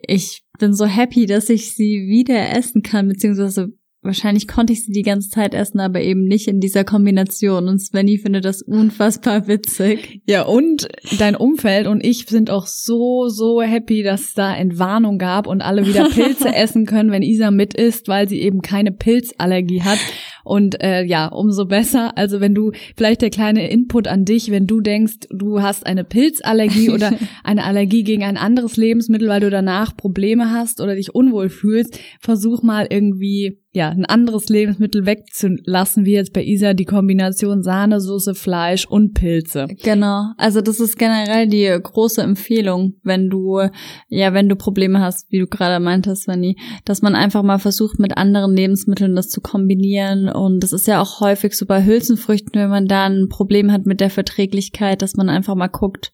ich 0.07 0.45
bin 0.59 0.75
so 0.75 0.87
happy, 0.87 1.27
dass 1.27 1.49
ich 1.49 1.75
sie 1.75 2.07
wieder 2.09 2.51
essen 2.57 2.83
kann, 2.83 3.09
beziehungsweise 3.09 3.73
wahrscheinlich 4.05 4.47
konnte 4.47 4.73
ich 4.73 4.85
sie 4.85 4.93
die 4.93 5.03
ganze 5.03 5.31
Zeit 5.31 5.55
essen, 5.55 5.81
aber 5.81 6.01
eben 6.01 6.25
nicht 6.25 6.47
in 6.47 6.61
dieser 6.61 6.85
Kombination. 6.85 7.69
Und 7.69 7.81
Svenny 7.81 8.19
findet 8.19 8.45
das 8.45 8.63
unfassbar 8.63 9.49
witzig. 9.49 10.21
Ja, 10.27 10.43
und 10.43 10.89
dein 11.19 11.35
Umfeld 11.35 11.87
und 11.87 12.05
ich 12.05 12.27
sind 12.27 12.51
auch 12.51 12.67
so, 12.67 13.29
so 13.29 13.63
happy, 13.63 14.03
dass 14.03 14.35
da 14.35 14.55
Entwarnung 14.55 15.19
gab 15.19 15.47
und 15.47 15.63
alle 15.63 15.87
wieder 15.87 16.09
Pilze 16.11 16.49
essen 16.55 16.87
können, 16.87 17.11
wenn 17.11 17.23
Isa 17.23 17.51
mit 17.51 17.75
isst, 17.75 18.09
weil 18.09 18.29
sie 18.29 18.41
eben 18.41 18.61
keine 18.61 18.93
Pilzallergie 18.93 19.83
hat. 19.83 19.99
Und 20.45 20.83
äh, 20.83 21.05
ja, 21.05 21.27
umso 21.29 21.65
besser. 21.65 22.17
Also 22.17 22.41
wenn 22.41 22.55
du 22.55 22.73
vielleicht 22.97 23.23
der 23.23 23.31
kleine 23.31 23.71
Input 23.71 24.07
an 24.07 24.27
dich, 24.27 24.51
wenn 24.51 24.67
du 24.67 24.83
denkst, 24.83 25.29
du 25.31 25.63
hast 25.63 25.87
eine 25.87 26.05
Pilzallergie 26.05 26.91
oder 26.91 27.13
eine 27.45 27.65
Allergie 27.65 28.05
gegen 28.05 28.23
ein 28.23 28.37
anderes 28.37 28.77
Lebensmittel, 28.77 29.29
weil 29.29 29.41
du 29.41 29.51
danach 29.51 29.97
Probleme 29.97 30.51
hast 30.51 30.83
oder 30.83 30.95
dich 30.95 31.15
unwohl 31.15 31.49
fühlst, 31.49 31.99
versuch 32.21 32.63
mal 32.63 32.87
irgendwie 32.91 33.64
ja, 33.75 33.89
ein 33.89 34.05
anderes 34.05 34.49
Lebensmittel 34.49 35.05
wegzulassen, 35.05 36.05
wie 36.05 36.13
jetzt 36.13 36.33
bei 36.33 36.45
Isa 36.45 36.75
die 36.75 36.85
Kombination 36.85 37.65
Sahnesoße, 37.65 38.37
Fleisch 38.37 38.87
und 38.87 39.15
Pilze. 39.15 39.67
Genau. 39.83 40.27
Also 40.39 40.61
das 40.61 40.79
ist 40.79 40.97
generell 40.97 41.49
die 41.49 41.77
große 41.83 42.23
Empfehlung, 42.23 42.95
wenn 43.03 43.29
du, 43.29 43.61
ja, 44.09 44.33
wenn 44.33 44.49
du 44.49 44.55
Probleme 44.55 45.01
hast, 45.01 45.27
wie 45.33 45.41
du 45.41 45.49
gerade 45.49 45.83
meintest, 45.83 46.29
Vanni, 46.29 46.57
dass 46.85 47.03
man 47.03 47.17
einfach 47.17 47.43
mal 47.43 47.59
versucht, 47.59 47.99
mit 47.99 48.17
anderen 48.17 48.55
Lebensmitteln 48.55 49.17
das 49.17 49.29
zu 49.29 49.41
kombinieren 49.41 50.29
und 50.29 50.63
das 50.63 50.73
ist 50.73 50.87
ja 50.87 51.03
auch 51.03 51.19
häufig 51.19 51.55
so 51.55 51.67
bei 51.67 51.85
Hülsenfrüchten, 51.85 52.53
wenn 52.55 52.71
man 52.71 52.87
da 52.87 53.07
ein 53.07 53.27
Problem 53.29 53.73
hat 53.73 53.87
mit 53.87 54.01
der 54.01 54.11
Verträglichkeit, 54.11 55.03
dass 55.03 55.17
man 55.17 55.29
einfach 55.29 55.57
mal 55.57 55.67
guckt, 55.67 56.13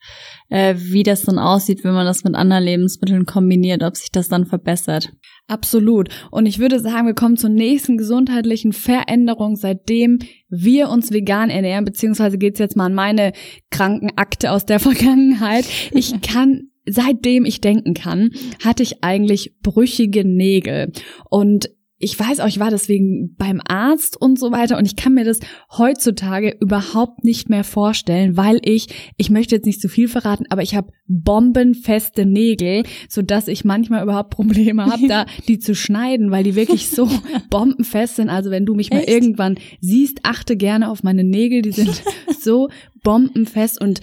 äh, 0.48 0.76
wie 0.78 1.02
das 1.02 1.24
dann 1.24 1.38
aussieht, 1.38 1.84
wenn 1.84 1.92
man 1.92 2.06
das 2.06 2.24
mit 2.24 2.34
anderen 2.34 2.64
Lebensmitteln 2.64 3.26
kombiniert, 3.26 3.82
ob 3.82 3.98
sich 3.98 4.10
das 4.10 4.28
dann 4.28 4.46
verbessert. 4.46 5.12
Absolut. 5.50 6.08
Und 6.30 6.46
ich 6.46 6.60
würde 6.60 6.78
sagen, 6.78 7.08
wir 7.08 7.14
kommen 7.14 7.36
zur 7.36 7.50
nächsten 7.50 7.98
gesundheitlichen 7.98 8.72
Veränderung, 8.72 9.56
seitdem 9.56 10.20
wir 10.48 10.88
uns 10.90 11.10
vegan 11.10 11.50
ernähren, 11.50 11.84
beziehungsweise 11.84 12.38
geht's 12.38 12.60
jetzt 12.60 12.76
mal 12.76 12.86
an 12.86 12.94
meine 12.94 13.32
Krankenakte 13.70 14.52
aus 14.52 14.64
der 14.64 14.78
Vergangenheit. 14.80 15.66
Ich 15.90 16.20
kann 16.20 16.68
seitdem 16.86 17.44
ich 17.44 17.60
denken 17.60 17.94
kann, 17.94 18.30
hatte 18.64 18.82
ich 18.82 19.02
eigentlich 19.02 19.56
brüchige 19.60 20.24
Nägel. 20.24 20.92
Und 21.28 21.70
ich 22.02 22.18
weiß 22.18 22.40
auch, 22.40 22.46
ich 22.46 22.58
war 22.58 22.70
deswegen 22.70 23.34
beim 23.36 23.60
Arzt 23.62 24.20
und 24.20 24.38
so 24.38 24.50
weiter 24.50 24.78
und 24.78 24.86
ich 24.86 24.96
kann 24.96 25.12
mir 25.12 25.24
das 25.24 25.38
heutzutage 25.76 26.56
überhaupt 26.58 27.24
nicht 27.24 27.50
mehr 27.50 27.62
vorstellen, 27.62 28.38
weil 28.38 28.58
ich, 28.62 28.88
ich 29.18 29.28
möchte 29.28 29.54
jetzt 29.54 29.66
nicht 29.66 29.82
zu 29.82 29.88
viel 29.90 30.08
verraten, 30.08 30.46
aber 30.48 30.62
ich 30.62 30.74
habe 30.74 30.92
bombenfeste 31.08 32.24
Nägel, 32.24 32.84
so 33.10 33.20
dass 33.20 33.48
ich 33.48 33.66
manchmal 33.66 34.02
überhaupt 34.02 34.30
Probleme 34.30 34.86
habe, 34.86 35.08
da 35.08 35.26
die 35.48 35.58
zu 35.58 35.74
schneiden, 35.74 36.30
weil 36.30 36.42
die 36.42 36.54
wirklich 36.54 36.88
so 36.88 37.06
bombenfest 37.50 38.16
sind. 38.16 38.30
Also 38.30 38.50
wenn 38.50 38.64
du 38.64 38.74
mich 38.74 38.90
mal 38.90 39.04
irgendwann 39.06 39.58
siehst, 39.82 40.20
achte 40.22 40.56
gerne 40.56 40.88
auf 40.88 41.02
meine 41.02 41.22
Nägel, 41.22 41.60
die 41.60 41.72
sind 41.72 42.02
so 42.40 42.70
bombenfest 43.02 43.80
und 43.80 44.00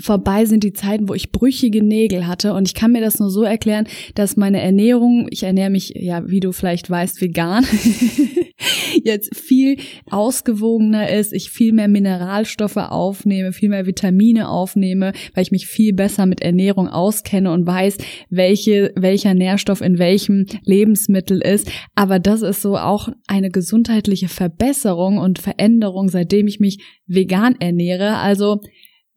vorbei 0.00 0.44
sind 0.44 0.64
die 0.64 0.72
Zeiten, 0.72 1.08
wo 1.08 1.14
ich 1.14 1.32
brüchige 1.32 1.82
Nägel 1.82 2.26
hatte 2.26 2.54
und 2.54 2.68
ich 2.68 2.74
kann 2.74 2.92
mir 2.92 3.00
das 3.00 3.18
nur 3.18 3.30
so 3.30 3.42
erklären, 3.42 3.86
dass 4.14 4.36
meine 4.36 4.60
Ernährung, 4.60 5.28
ich 5.30 5.42
ernähre 5.42 5.70
mich 5.70 5.92
ja, 5.94 6.28
wie 6.28 6.40
du 6.40 6.52
vielleicht 6.52 6.90
weißt, 6.90 7.20
vegan, 7.20 7.64
jetzt 9.04 9.36
viel 9.36 9.76
ausgewogener 10.10 11.10
ist, 11.10 11.32
ich 11.32 11.50
viel 11.50 11.72
mehr 11.72 11.88
Mineralstoffe 11.88 12.76
aufnehme, 12.76 13.52
viel 13.52 13.68
mehr 13.68 13.86
Vitamine 13.86 14.48
aufnehme, 14.48 15.12
weil 15.34 15.42
ich 15.42 15.50
mich 15.50 15.66
viel 15.66 15.92
besser 15.92 16.26
mit 16.26 16.42
Ernährung 16.42 16.88
auskenne 16.88 17.52
und 17.52 17.66
weiß, 17.66 17.98
welche, 18.30 18.92
welcher 18.96 19.34
Nährstoff 19.34 19.80
in 19.80 19.98
welchem 19.98 20.46
Lebensmittel 20.64 21.40
ist. 21.40 21.70
Aber 21.94 22.18
das 22.18 22.42
ist 22.42 22.62
so 22.62 22.76
auch 22.76 23.08
eine 23.26 23.50
gesundheitliche 23.50 24.28
Verbesserung 24.28 25.18
und 25.18 25.38
Veränderung, 25.38 26.08
seitdem 26.08 26.46
ich 26.46 26.60
mich 26.60 26.78
vegan 27.06 27.56
ernähre. 27.58 28.13
Also 28.18 28.60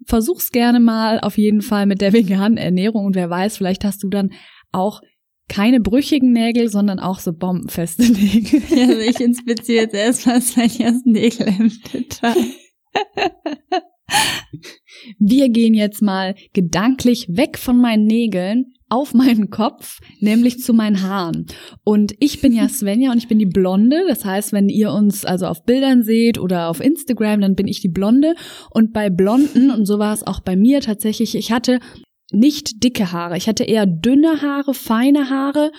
versuch's 0.05 0.51
gerne 0.51 0.79
mal 0.79 1.19
auf 1.19 1.37
jeden 1.37 1.61
Fall 1.61 1.85
mit 1.85 2.01
der 2.01 2.13
veganen 2.13 2.57
Ernährung 2.57 3.05
und 3.05 3.15
wer 3.15 3.29
weiß, 3.29 3.57
vielleicht 3.57 3.83
hast 3.83 4.03
du 4.03 4.09
dann 4.09 4.31
auch 4.71 5.01
keine 5.49 5.79
brüchigen 5.79 6.33
Nägel, 6.33 6.69
sondern 6.69 6.99
auch 6.99 7.19
so 7.19 7.33
bombenfeste 7.33 8.03
Nägel. 8.11 8.61
Also 8.69 8.99
ich 8.99 9.19
inspiziere 9.19 9.83
jetzt 9.83 9.95
erstmal 9.95 10.41
Svenjas 10.41 11.03
Nägel 11.05 11.47
im 11.47 11.71
Detail. 11.93 12.35
Wir 15.19 15.49
gehen 15.49 15.73
jetzt 15.73 16.01
mal 16.01 16.35
gedanklich 16.53 17.27
weg 17.29 17.57
von 17.57 17.79
meinen 17.79 18.05
Nägeln 18.05 18.73
auf 18.89 19.13
meinen 19.13 19.49
Kopf, 19.49 19.99
nämlich 20.19 20.59
zu 20.59 20.73
meinen 20.73 21.01
Haaren. 21.01 21.45
Und 21.83 22.13
ich 22.19 22.41
bin 22.41 22.53
ja 22.53 22.69
Svenja 22.69 23.11
und 23.11 23.17
ich 23.17 23.27
bin 23.27 23.39
die 23.39 23.45
Blonde. 23.45 24.05
Das 24.07 24.23
heißt, 24.23 24.53
wenn 24.53 24.69
ihr 24.69 24.91
uns 24.91 25.25
also 25.25 25.47
auf 25.47 25.63
Bildern 25.65 26.03
seht 26.03 26.39
oder 26.39 26.69
auf 26.69 26.79
Instagram, 26.79 27.41
dann 27.41 27.55
bin 27.55 27.67
ich 27.67 27.81
die 27.81 27.89
Blonde. 27.89 28.35
Und 28.71 28.93
bei 28.93 29.09
Blonden, 29.09 29.71
und 29.71 29.85
so 29.85 29.99
war 29.99 30.13
es 30.13 30.25
auch 30.25 30.39
bei 30.39 30.55
mir 30.55 30.81
tatsächlich, 30.81 31.35
ich 31.35 31.51
hatte 31.51 31.79
nicht 32.31 32.83
dicke 32.83 33.11
Haare. 33.11 33.37
Ich 33.37 33.47
hatte 33.47 33.63
eher 33.63 33.85
dünne 33.85 34.41
Haare, 34.41 34.73
feine 34.73 35.29
Haare. 35.29 35.71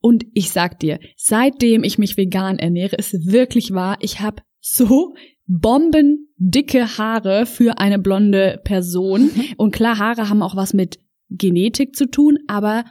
Und 0.00 0.24
ich 0.34 0.50
sag 0.50 0.80
dir, 0.80 0.98
seitdem 1.16 1.84
ich 1.84 1.98
mich 1.98 2.16
vegan 2.16 2.58
ernähre, 2.58 2.96
ist 2.96 3.30
wirklich 3.30 3.72
wahr, 3.72 3.98
ich 4.00 4.20
habe 4.20 4.42
so 4.60 5.14
bombendicke 5.46 6.98
Haare 6.98 7.46
für 7.46 7.78
eine 7.78 7.98
blonde 7.98 8.60
Person. 8.64 9.30
Und 9.56 9.72
klar, 9.72 9.98
Haare 9.98 10.28
haben 10.28 10.42
auch 10.42 10.56
was 10.56 10.74
mit 10.74 10.98
Genetik 11.36 11.96
zu 11.96 12.10
tun, 12.10 12.38
aber 12.46 12.84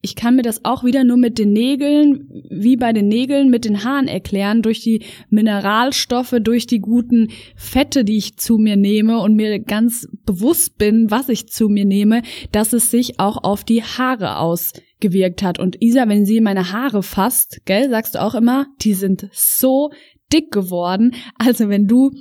ich 0.00 0.14
kann 0.14 0.36
mir 0.36 0.42
das 0.42 0.64
auch 0.64 0.84
wieder 0.84 1.02
nur 1.02 1.16
mit 1.16 1.38
den 1.38 1.52
Nägeln, 1.52 2.30
wie 2.50 2.76
bei 2.76 2.92
den 2.92 3.08
Nägeln 3.08 3.50
mit 3.50 3.64
den 3.64 3.82
Haaren 3.82 4.06
erklären, 4.06 4.62
durch 4.62 4.80
die 4.80 5.04
Mineralstoffe, 5.28 6.36
durch 6.40 6.68
die 6.68 6.78
guten 6.78 7.30
Fette, 7.56 8.04
die 8.04 8.16
ich 8.16 8.36
zu 8.36 8.58
mir 8.58 8.76
nehme 8.76 9.20
und 9.20 9.34
mir 9.34 9.58
ganz 9.58 10.06
bewusst 10.24 10.78
bin, 10.78 11.10
was 11.10 11.28
ich 11.28 11.48
zu 11.48 11.68
mir 11.68 11.84
nehme, 11.84 12.22
dass 12.52 12.72
es 12.72 12.92
sich 12.92 13.18
auch 13.18 13.42
auf 13.42 13.64
die 13.64 13.82
Haare 13.82 14.38
ausgewirkt 14.38 15.42
hat. 15.42 15.58
Und 15.58 15.82
Isa, 15.82 16.08
wenn 16.08 16.24
sie 16.24 16.40
meine 16.40 16.70
Haare 16.72 17.02
fasst, 17.02 17.62
gell, 17.64 17.90
sagst 17.90 18.14
du 18.14 18.22
auch 18.22 18.36
immer, 18.36 18.66
die 18.80 18.94
sind 18.94 19.28
so 19.32 19.90
dick 20.32 20.52
geworden. 20.52 21.14
Also 21.38 21.68
wenn 21.68 21.88
du 21.88 22.12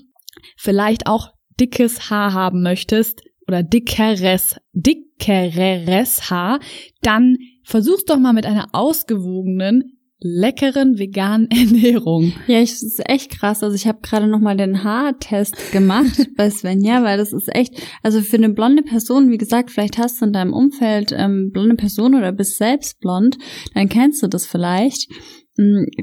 vielleicht 0.56 1.06
auch 1.06 1.30
dickes 1.60 2.10
Haar 2.10 2.34
haben 2.34 2.64
möchtest, 2.64 3.22
oder 3.48 3.64
dickeres, 3.64 4.58
dickeres 4.74 6.30
Haar, 6.30 6.60
dann 7.02 7.38
versuch's 7.64 8.06
doch 8.06 8.18
mal 8.18 8.34
mit 8.34 8.46
einer 8.46 8.70
ausgewogenen, 8.74 9.98
leckeren 10.20 10.98
veganen 10.98 11.50
Ernährung. 11.52 12.34
Ja, 12.48 12.60
ich, 12.60 12.72
das 12.72 12.84
ist 12.84 13.10
echt 13.10 13.32
krass. 13.32 13.64
Also 13.64 13.76
ich 13.76 13.88
habe 13.88 14.00
gerade 14.02 14.28
noch 14.28 14.40
mal 14.40 14.58
den 14.58 14.84
Haartest 14.84 15.72
gemacht 15.72 16.30
bei 16.38 16.50
Svenja, 16.50 17.04
weil 17.04 17.18
das 17.18 17.34
ist 17.34 17.54
echt, 17.54 17.76
also 18.04 18.22
für 18.22 18.38
eine 18.38 18.50
blonde 18.50 18.84
Person, 18.84 19.30
wie 19.32 19.38
gesagt, 19.38 19.72
vielleicht 19.72 19.98
hast 19.98 20.22
du 20.22 20.26
in 20.26 20.34
deinem 20.34 20.54
Umfeld 20.54 21.14
ähm, 21.16 21.52
blonde 21.52 21.76
Person 21.76 22.16
oder 22.16 22.32
bist 22.32 22.58
selbst 22.58 23.00
blond, 23.00 23.38
dann 23.74 23.90
kennst 23.90 24.24
du 24.24 24.28
das 24.28 24.46
vielleicht 24.46 25.08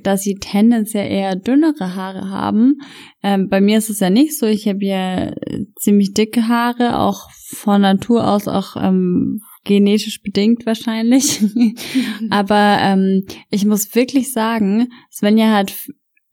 dass 0.03 0.23
sie 0.23 0.35
tendenziell 0.35 1.11
eher 1.11 1.37
dünnere 1.37 1.95
Haare 1.95 2.29
haben. 2.29 2.79
Ähm, 3.23 3.49
bei 3.49 3.61
mir 3.61 3.79
ist 3.79 3.89
es 3.89 4.01
ja 4.01 4.11
nicht 4.11 4.37
so. 4.37 4.47
Ich 4.47 4.67
habe 4.67 4.85
ja 4.85 5.33
ziemlich 5.85 6.15
dicke 6.15 6.49
Haare, 6.49 6.99
auch 6.99 7.31
von 7.31 7.83
Natur 7.83 8.27
aus 8.29 8.49
auch 8.49 8.77
ähm, 8.77 9.43
genetisch 9.65 10.23
bedingt 10.23 10.67
wahrscheinlich. 10.67 11.41
Aber 12.31 12.79
ähm, 12.81 13.27
ich 13.51 13.65
muss 13.65 13.95
wirklich 13.95 14.33
sagen, 14.33 14.89
Svenja 15.11 15.53
hat 15.53 15.73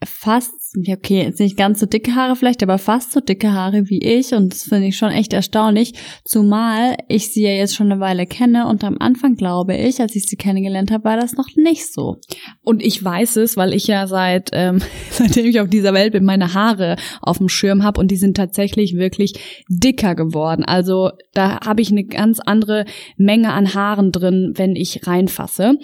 fast, 0.03 0.75
okay, 0.87 1.23
jetzt 1.23 1.39
nicht 1.39 1.57
ganz 1.57 1.79
so 1.79 1.85
dicke 1.85 2.15
Haare 2.15 2.35
vielleicht, 2.35 2.63
aber 2.63 2.77
fast 2.77 3.11
so 3.11 3.19
dicke 3.19 3.53
Haare 3.53 3.89
wie 3.89 3.99
ich 3.99 4.33
und 4.33 4.51
das 4.51 4.63
finde 4.63 4.87
ich 4.87 4.97
schon 4.97 5.11
echt 5.11 5.33
erstaunlich, 5.33 5.93
zumal 6.25 6.97
ich 7.07 7.31
sie 7.31 7.43
ja 7.43 7.51
jetzt 7.51 7.75
schon 7.75 7.91
eine 7.91 8.01
Weile 8.01 8.25
kenne 8.25 8.67
und 8.67 8.83
am 8.83 8.97
Anfang 8.99 9.35
glaube 9.35 9.75
ich, 9.75 10.01
als 10.01 10.15
ich 10.15 10.27
sie 10.27 10.37
kennengelernt 10.37 10.91
habe, 10.91 11.03
war 11.03 11.17
das 11.17 11.33
noch 11.33 11.49
nicht 11.55 11.93
so. 11.93 12.17
Und 12.63 12.81
ich 12.81 13.03
weiß 13.03 13.37
es, 13.37 13.57
weil 13.57 13.73
ich 13.73 13.87
ja 13.87 14.07
seit, 14.07 14.49
ähm, 14.53 14.81
seitdem 15.11 15.45
ich 15.45 15.59
auf 15.59 15.69
dieser 15.69 15.93
Welt 15.93 16.13
bin, 16.13 16.25
meine 16.25 16.53
Haare 16.53 16.95
auf 17.21 17.37
dem 17.37 17.49
Schirm 17.49 17.83
habe 17.83 17.99
und 17.99 18.09
die 18.09 18.17
sind 18.17 18.37
tatsächlich 18.37 18.95
wirklich 18.95 19.33
dicker 19.69 20.15
geworden. 20.15 20.63
Also 20.65 21.11
da 21.33 21.59
habe 21.65 21.81
ich 21.81 21.91
eine 21.91 22.05
ganz 22.05 22.39
andere 22.39 22.85
Menge 23.17 23.53
an 23.53 23.73
Haaren 23.73 24.11
drin, 24.11 24.53
wenn 24.55 24.75
ich 24.75 25.05
reinfasse. 25.05 25.77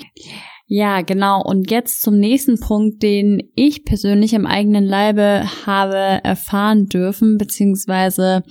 Ja, 0.70 1.02
genau. 1.02 1.42
Und 1.42 1.72
jetzt 1.72 2.02
zum 2.02 2.20
nächsten 2.20 2.60
Punkt, 2.60 3.02
den 3.02 3.52
ich 3.56 3.86
persönlich 3.86 4.34
im 4.34 4.46
eigenen 4.46 4.84
Leibe 4.84 5.44
habe 5.66 5.96
erfahren 5.96 6.88
dürfen, 6.88 7.38
beziehungsweise 7.38 8.44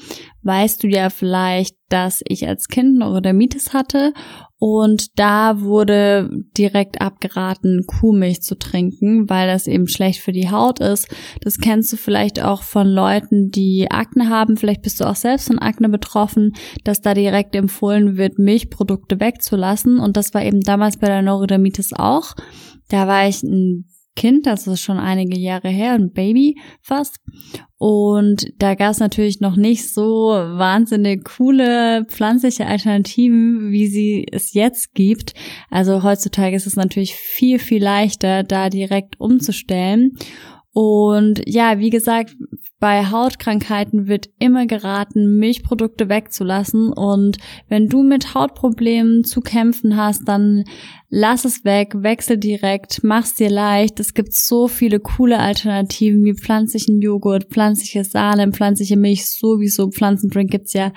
weißt 0.42 0.82
du 0.82 0.88
ja 0.88 1.10
vielleicht, 1.10 1.76
dass 1.90 2.22
ich 2.26 2.48
als 2.48 2.68
Kind 2.68 2.98
Neurodermitis 2.98 3.74
hatte 3.74 4.14
und 4.58 5.18
da 5.18 5.60
wurde 5.60 6.30
direkt 6.56 7.02
abgeraten, 7.02 7.84
Kuhmilch 7.86 8.40
zu 8.40 8.58
trinken, 8.58 9.28
weil 9.28 9.48
das 9.48 9.66
eben 9.66 9.86
schlecht 9.86 10.20
für 10.20 10.32
die 10.32 10.50
Haut 10.50 10.80
ist. 10.80 11.08
Das 11.42 11.58
kennst 11.58 11.92
du 11.92 11.96
vielleicht 11.98 12.42
auch 12.42 12.62
von 12.62 12.86
Leuten, 12.86 13.50
die 13.50 13.90
Akne 13.90 14.30
haben. 14.30 14.56
Vielleicht 14.56 14.80
bist 14.80 15.00
du 15.00 15.04
auch 15.04 15.16
selbst 15.16 15.48
von 15.48 15.58
Akne 15.58 15.90
betroffen, 15.90 16.54
dass 16.84 17.02
da 17.02 17.12
direkt 17.12 17.54
empfohlen 17.54 18.16
wird, 18.16 18.38
Milchprodukte 18.38 19.20
wegzulassen. 19.20 19.98
Und 19.98 20.16
das 20.16 20.32
war 20.32 20.42
eben 20.42 20.62
damals 20.62 20.96
bei 20.96 21.08
der 21.08 21.20
Neurodermitis 21.20 21.92
auch. 21.92 22.34
Da 22.88 23.06
war 23.06 23.28
ich 23.28 23.42
ein 23.42 23.84
Kind, 24.14 24.46
das 24.46 24.66
ist 24.66 24.80
schon 24.80 24.96
einige 24.96 25.38
Jahre 25.38 25.68
her, 25.68 25.92
ein 25.92 26.12
Baby 26.12 26.58
fast. 26.80 27.18
Und 27.78 28.46
da 28.58 28.74
gab 28.74 28.92
es 28.92 29.00
natürlich 29.00 29.40
noch 29.40 29.56
nicht 29.56 29.92
so 29.92 30.30
wahnsinnig 30.30 31.24
coole 31.24 32.06
pflanzliche 32.06 32.66
Alternativen, 32.66 33.70
wie 33.70 33.86
sie 33.86 34.26
es 34.32 34.54
jetzt 34.54 34.94
gibt. 34.94 35.34
Also 35.70 36.02
heutzutage 36.02 36.56
ist 36.56 36.66
es 36.66 36.76
natürlich 36.76 37.14
viel, 37.14 37.58
viel 37.58 37.82
leichter, 37.82 38.44
da 38.44 38.70
direkt 38.70 39.20
umzustellen. 39.20 40.16
Und 40.72 41.42
ja, 41.46 41.78
wie 41.78 41.90
gesagt, 41.90 42.34
bei 42.78 43.06
Hautkrankheiten 43.06 44.06
wird 44.06 44.28
immer 44.38 44.66
geraten, 44.66 45.38
Milchprodukte 45.38 46.10
wegzulassen. 46.10 46.92
Und 46.92 47.38
wenn 47.68 47.88
du 47.88 48.02
mit 48.02 48.34
Hautproblemen 48.34 49.24
zu 49.24 49.40
kämpfen 49.40 49.96
hast, 49.96 50.28
dann 50.28 50.64
lass 51.08 51.46
es 51.46 51.64
weg, 51.64 51.94
wechsel 51.96 52.36
direkt, 52.36 53.02
mach's 53.02 53.34
dir 53.34 53.48
leicht. 53.48 53.98
Es 53.98 54.12
gibt 54.12 54.34
so 54.34 54.68
viele 54.68 55.00
coole 55.00 55.38
Alternativen 55.38 56.22
wie 56.24 56.34
pflanzlichen 56.34 57.00
Joghurt, 57.00 57.44
pflanzliche 57.50 58.04
Sahne, 58.04 58.52
pflanzliche 58.52 58.96
Milch, 58.96 59.26
sowieso. 59.26 59.90
Pflanzendrink 59.90 60.50
gibt's 60.50 60.74
ja 60.74 60.92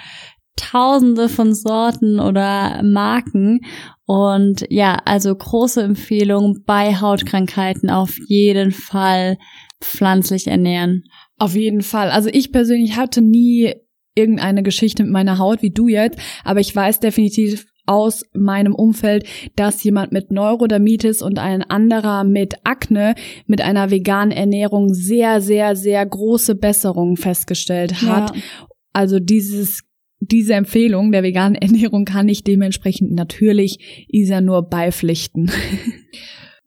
tausende 0.57 1.29
von 1.29 1.53
Sorten 1.53 2.19
oder 2.19 2.83
Marken. 2.83 3.61
Und 4.05 4.65
ja, 4.69 4.97
also 5.05 5.33
große 5.33 5.81
Empfehlung 5.81 6.63
bei 6.65 6.95
Hautkrankheiten 6.95 7.89
auf 7.89 8.17
jeden 8.27 8.71
Fall 8.71 9.37
pflanzlich 9.81 10.47
ernähren. 10.47 11.03
Auf 11.39 11.55
jeden 11.55 11.81
Fall. 11.81 12.11
Also 12.11 12.29
ich 12.31 12.51
persönlich 12.51 12.97
hatte 12.97 13.21
nie 13.21 13.73
irgendeine 14.15 14.63
Geschichte 14.63 15.03
mit 15.03 15.11
meiner 15.11 15.37
Haut 15.37 15.61
wie 15.61 15.71
du 15.71 15.87
jetzt, 15.87 16.19
aber 16.43 16.59
ich 16.59 16.75
weiß 16.75 16.99
definitiv 16.99 17.65
aus 17.85 18.23
meinem 18.33 18.75
Umfeld, 18.75 19.25
dass 19.55 19.83
jemand 19.83 20.11
mit 20.11 20.29
Neurodermitis 20.29 21.23
und 21.23 21.39
ein 21.39 21.63
anderer 21.63 22.23
mit 22.23 22.55
Akne 22.63 23.15
mit 23.47 23.61
einer 23.61 23.89
veganen 23.89 24.31
Ernährung 24.31 24.93
sehr, 24.93 25.41
sehr, 25.41 25.75
sehr 25.75 26.05
große 26.05 26.53
Besserungen 26.53 27.17
festgestellt 27.17 28.03
hat. 28.03 28.35
Ja. 28.35 28.41
Also 28.93 29.19
dieses 29.19 29.81
diese 30.19 30.53
Empfehlung 30.53 31.11
der 31.11 31.23
veganen 31.23 31.55
Ernährung 31.61 32.05
kann 32.05 32.29
ich 32.29 32.43
dementsprechend 32.43 33.13
natürlich 33.13 34.05
Isa 34.07 34.41
nur 34.41 34.69
beipflichten. 34.69 35.49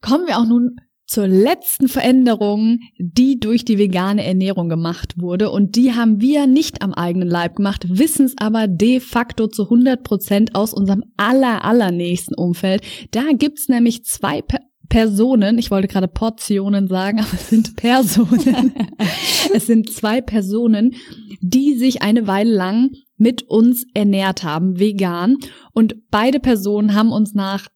Kommen 0.01 0.27
wir 0.27 0.39
auch 0.39 0.47
nun 0.47 0.77
zur 1.13 1.27
letzten 1.27 1.89
Veränderung, 1.89 2.79
die 2.99 3.39
durch 3.39 3.67
die 3.67 3.77
vegane 3.77 4.25
Ernährung 4.25 4.71
gemacht 4.71 5.21
wurde. 5.21 5.51
Und 5.51 5.77
die 5.77 5.93
haben 5.93 6.23
wir 6.23 6.47
nicht 6.47 6.81
am 6.81 6.95
eigenen 6.95 7.29
Leib 7.29 7.57
gemacht, 7.57 7.85
wissen 7.87 8.25
es 8.25 8.35
aber 8.39 8.67
de 8.67 8.99
facto 8.99 9.47
zu 9.47 9.65
100 9.65 10.03
Prozent 10.03 10.55
aus 10.55 10.73
unserem 10.73 11.05
aller, 11.19 11.67
allernächsten 11.67 12.35
Umfeld. 12.35 12.83
Da 13.11 13.25
gibt's 13.35 13.69
nämlich 13.69 14.05
zwei 14.05 14.41
per 14.41 14.61
Personen, 14.89 15.57
ich 15.59 15.71
wollte 15.71 15.89
gerade 15.89 16.09
Portionen 16.09 16.87
sagen, 16.87 17.21
aber 17.21 17.33
es 17.35 17.49
sind 17.49 17.77
Personen. 17.77 18.75
es 19.55 19.67
sind 19.67 19.91
zwei 19.91 20.23
Personen, 20.23 20.95
die 21.41 21.75
sich 21.75 22.01
eine 22.03 22.27
Weile 22.27 22.55
lang 22.55 22.91
mit 23.19 23.43
uns 23.43 23.85
ernährt 23.93 24.45
haben, 24.45 24.79
vegan. 24.79 25.37
Und 25.73 25.95
beide 26.11 26.41
Personen 26.41 26.95
haben 26.95 27.13
uns 27.13 27.35
nach 27.35 27.69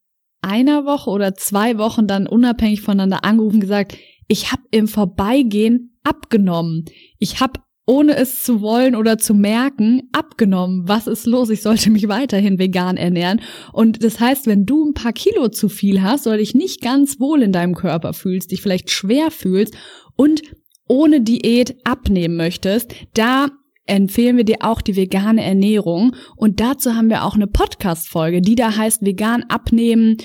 einer 0.47 0.87
Woche 0.87 1.11
oder 1.11 1.35
zwei 1.35 1.77
Wochen 1.77 2.07
dann 2.07 2.27
unabhängig 2.27 2.81
voneinander 2.81 3.25
angerufen 3.25 3.61
gesagt, 3.61 3.97
ich 4.29 4.53
habe 4.53 4.63
im 4.71 4.89
Vorbeigehen 4.89 5.99
abgenommen. 6.05 6.85
Ich 7.19 7.41
habe 7.41 7.61
ohne 7.89 8.17
es 8.17 8.43
zu 8.43 8.61
wollen 8.61 8.97
oder 8.97 9.17
zu 9.17 9.33
merken, 9.33 10.09
abgenommen. 10.13 10.89
Was 10.89 11.07
ist 11.07 11.27
los? 11.27 11.51
Ich 11.51 11.63
sollte 11.63 11.91
mich 11.91 12.09
weiterhin 12.09 12.59
vegan 12.59 12.97
ernähren. 12.97 13.41
Und 13.73 14.03
das 14.03 14.19
heißt, 14.19 14.47
wenn 14.47 14.67
du 14.67 14.85
ein 14.85 14.95
paar 14.95 15.13
Kilo 15.13 15.49
zu 15.49 15.69
viel 15.69 16.03
hast 16.03 16.27
oder 16.27 16.39
dich 16.39 16.55
nicht 16.55 16.81
ganz 16.81 17.21
wohl 17.21 17.43
in 17.43 17.53
deinem 17.53 17.75
Körper 17.75 18.13
fühlst, 18.13 18.51
dich 18.51 18.61
vielleicht 18.61 18.91
schwer 18.91 19.31
fühlst 19.31 19.77
und 20.17 20.43
ohne 20.89 21.21
Diät 21.21 21.77
abnehmen 21.85 22.37
möchtest, 22.37 22.93
da 23.15 23.49
empfehlen 23.87 24.37
wir 24.37 24.45
dir 24.45 24.59
auch 24.61 24.81
die 24.81 24.97
vegane 24.97 25.45
Ernährung. 25.45 26.15
Und 26.37 26.61
dazu 26.61 26.95
haben 26.95 27.11
wir 27.11 27.25
auch 27.25 27.35
eine 27.35 27.47
Podcast-Folge, 27.47 28.41
die 28.41 28.55
da 28.55 28.77
heißt 28.77 29.05
vegan 29.05 29.45
abnehmen 29.49 30.17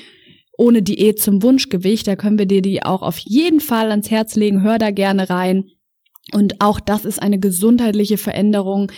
ohne 0.57 0.83
Diät 0.83 1.19
zum 1.19 1.41
Wunschgewicht. 1.41 2.07
Da 2.07 2.15
können 2.15 2.37
wir 2.37 2.45
dir 2.45 2.61
die 2.61 2.83
auch 2.83 3.01
auf 3.01 3.17
jeden 3.17 3.59
Fall 3.59 3.89
ans 3.89 4.11
Herz 4.11 4.35
legen. 4.35 4.61
Hör 4.61 4.77
da 4.77 4.91
gerne 4.91 5.29
rein. 5.29 5.65
Und 6.33 6.61
auch 6.61 6.79
das 6.79 7.05
ist 7.05 7.21
eine 7.21 7.39
gesundheitliche 7.39 8.17
Veränderung, 8.17 8.91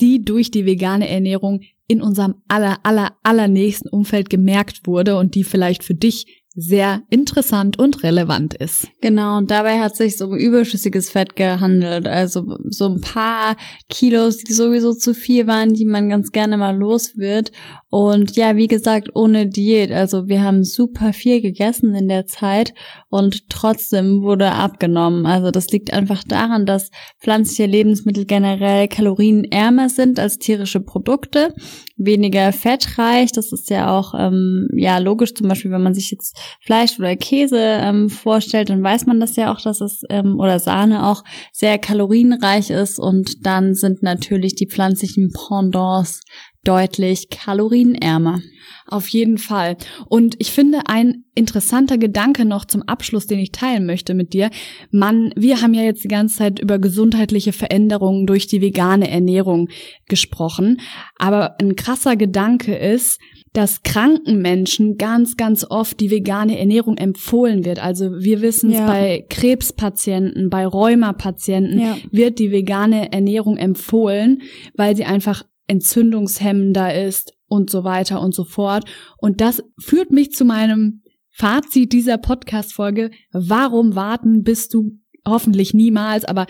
die 0.00 0.24
durch 0.24 0.50
die 0.50 0.66
vegane 0.66 1.08
Ernährung 1.08 1.60
in 1.88 2.00
unserem 2.00 2.36
aller, 2.46 2.78
aller, 2.84 3.16
allernächsten 3.24 3.90
Umfeld 3.90 4.30
gemerkt 4.30 4.86
wurde 4.86 5.16
und 5.16 5.34
die 5.34 5.44
vielleicht 5.44 5.82
für 5.82 5.94
dich 5.94 6.39
sehr 6.56 7.02
interessant 7.10 7.78
und 7.78 8.02
relevant 8.02 8.54
ist. 8.54 8.88
Genau, 9.00 9.38
und 9.38 9.52
dabei 9.52 9.78
hat 9.78 9.94
sich 9.94 10.20
um 10.20 10.36
überschüssiges 10.36 11.08
Fett 11.08 11.36
gehandelt. 11.36 12.08
Also 12.08 12.58
so 12.68 12.86
ein 12.86 13.00
paar 13.00 13.56
Kilos, 13.88 14.38
die 14.38 14.52
sowieso 14.52 14.92
zu 14.92 15.14
viel 15.14 15.46
waren, 15.46 15.74
die 15.74 15.84
man 15.84 16.08
ganz 16.08 16.32
gerne 16.32 16.56
mal 16.56 16.76
los 16.76 17.16
wird. 17.16 17.52
Und 17.88 18.36
ja, 18.36 18.56
wie 18.56 18.66
gesagt, 18.66 19.10
ohne 19.14 19.48
Diät. 19.48 19.92
Also 19.92 20.28
wir 20.28 20.42
haben 20.42 20.64
super 20.64 21.12
viel 21.12 21.40
gegessen 21.40 21.94
in 21.94 22.08
der 22.08 22.26
Zeit 22.26 22.74
und 23.08 23.48
trotzdem 23.48 24.22
wurde 24.22 24.52
abgenommen. 24.52 25.26
Also 25.26 25.50
das 25.50 25.68
liegt 25.68 25.92
einfach 25.92 26.24
daran, 26.24 26.66
dass 26.66 26.90
pflanzliche 27.20 27.66
Lebensmittel 27.66 28.26
generell 28.26 28.88
kalorienärmer 28.88 29.88
sind 29.88 30.18
als 30.18 30.38
tierische 30.38 30.80
Produkte, 30.80 31.54
weniger 31.96 32.52
fettreich. 32.52 33.32
Das 33.32 33.52
ist 33.52 33.70
ja 33.70 33.96
auch 33.96 34.14
ähm, 34.16 34.68
ja 34.74 34.98
logisch. 34.98 35.34
Zum 35.34 35.48
Beispiel, 35.48 35.70
wenn 35.70 35.82
man 35.82 35.94
sich 35.94 36.10
jetzt 36.10 36.39
Fleisch 36.60 36.98
oder 36.98 37.16
Käse 37.16 37.58
ähm, 37.58 38.08
vorstellt, 38.08 38.70
dann 38.70 38.82
weiß 38.82 39.06
man 39.06 39.20
das 39.20 39.36
ja 39.36 39.52
auch, 39.52 39.60
dass 39.60 39.80
es 39.80 40.02
ähm, 40.10 40.38
oder 40.38 40.58
Sahne 40.58 41.06
auch 41.06 41.24
sehr 41.52 41.78
kalorienreich 41.78 42.70
ist. 42.70 42.98
Und 42.98 43.46
dann 43.46 43.74
sind 43.74 44.02
natürlich 44.02 44.54
die 44.54 44.68
pflanzlichen 44.68 45.32
Pendants 45.32 46.20
deutlich 46.64 47.30
kalorienärmer. 47.30 48.40
Auf 48.86 49.08
jeden 49.08 49.38
Fall. 49.38 49.76
Und 50.08 50.34
ich 50.38 50.50
finde 50.50 50.80
ein 50.86 51.24
interessanter 51.34 51.96
Gedanke 51.96 52.44
noch 52.44 52.64
zum 52.64 52.82
Abschluss, 52.82 53.26
den 53.26 53.38
ich 53.38 53.52
teilen 53.52 53.86
möchte 53.86 54.14
mit 54.14 54.32
dir. 54.32 54.50
Man, 54.90 55.32
wir 55.36 55.62
haben 55.62 55.74
ja 55.74 55.82
jetzt 55.82 56.04
die 56.04 56.08
ganze 56.08 56.38
Zeit 56.38 56.58
über 56.58 56.78
gesundheitliche 56.78 57.52
Veränderungen 57.52 58.26
durch 58.26 58.46
die 58.46 58.60
vegane 58.60 59.10
Ernährung 59.10 59.68
gesprochen. 60.08 60.80
Aber 61.16 61.56
ein 61.60 61.76
krasser 61.76 62.16
Gedanke 62.16 62.74
ist, 62.74 63.20
dass 63.52 63.82
kranken 63.82 64.40
Menschen 64.40 64.96
ganz, 64.96 65.36
ganz 65.36 65.66
oft 65.68 65.98
die 65.98 66.10
vegane 66.10 66.58
Ernährung 66.58 66.96
empfohlen 66.96 67.64
wird. 67.64 67.82
Also 67.82 68.12
wir 68.20 68.42
wissen 68.42 68.70
es 68.70 68.78
ja. 68.78 68.86
bei 68.86 69.26
Krebspatienten, 69.28 70.50
bei 70.50 70.66
Rheumapatienten 70.66 71.80
ja. 71.80 71.96
wird 72.12 72.38
die 72.38 72.52
vegane 72.52 73.12
Ernährung 73.12 73.56
empfohlen, 73.56 74.42
weil 74.74 74.94
sie 74.94 75.04
einfach 75.04 75.44
entzündungshemmender 75.66 77.06
ist 77.06 77.34
und 77.46 77.70
so 77.70 77.82
weiter 77.82 78.20
und 78.20 78.34
so 78.34 78.44
fort. 78.44 78.84
Und 79.18 79.40
das 79.40 79.62
führt 79.78 80.12
mich 80.12 80.32
zu 80.32 80.44
meinem 80.44 81.02
Fazit 81.30 81.92
dieser 81.92 82.18
Podcast-Folge. 82.18 83.10
Warum 83.32 83.96
warten, 83.96 84.44
bis 84.44 84.68
du 84.68 84.98
hoffentlich 85.26 85.74
niemals, 85.74 86.24
aber 86.24 86.46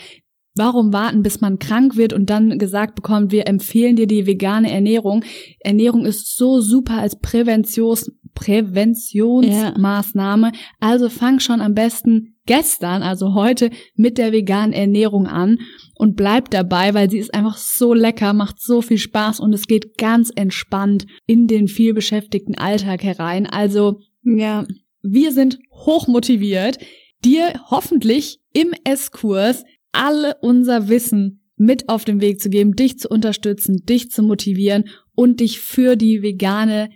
Warum 0.61 0.93
warten, 0.93 1.23
bis 1.23 1.41
man 1.41 1.59
krank 1.59 1.97
wird 1.97 2.13
und 2.13 2.29
dann 2.29 2.59
gesagt 2.59 2.95
bekommt, 2.95 3.33
wir 3.33 3.49
empfehlen 3.49 3.97
dir 3.97 4.07
die 4.07 4.27
vegane 4.27 4.71
Ernährung? 4.71 5.25
Ernährung 5.61 6.05
ist 6.05 6.37
so 6.37 6.61
super 6.61 6.99
als 6.99 7.19
Präventions 7.19 8.13
Präventionsmaßnahme. 8.35 10.49
Ja. 10.49 10.53
Also 10.79 11.09
fang 11.09 11.41
schon 11.41 11.63
am 11.63 11.73
besten 11.73 12.37
gestern, 12.45 13.03
also 13.03 13.33
heute, 13.33 13.71
mit 13.95 14.19
der 14.19 14.33
veganen 14.33 14.75
Ernährung 14.75 15.27
an 15.27 15.61
und 15.95 16.15
bleib 16.15 16.51
dabei, 16.51 16.93
weil 16.93 17.09
sie 17.09 17.21
ist 17.21 17.33
einfach 17.33 17.57
so 17.57 17.95
lecker, 17.95 18.35
macht 18.35 18.61
so 18.61 18.83
viel 18.83 18.99
Spaß 18.99 19.41
und 19.41 19.55
es 19.55 19.67
geht 19.67 19.97
ganz 19.97 20.31
entspannt 20.35 21.07
in 21.25 21.47
den 21.47 21.69
vielbeschäftigten 21.69 22.59
Alltag 22.59 23.03
herein. 23.03 23.47
Also, 23.47 24.01
ja, 24.25 24.67
wir 25.01 25.33
sind 25.33 25.59
hochmotiviert, 25.73 26.77
dir 27.25 27.63
hoffentlich 27.71 28.41
im 28.53 28.75
S-Kurs 28.85 29.65
alle 29.93 30.37
unser 30.41 30.89
Wissen 30.89 31.41
mit 31.57 31.89
auf 31.89 32.05
den 32.05 32.21
Weg 32.21 32.41
zu 32.41 32.49
geben, 32.49 32.75
dich 32.75 32.99
zu 32.99 33.09
unterstützen, 33.09 33.85
dich 33.85 34.11
zu 34.11 34.23
motivieren 34.23 34.85
und 35.15 35.41
dich 35.41 35.61
für 35.61 35.97
die 35.97 36.23
vegane 36.23 36.91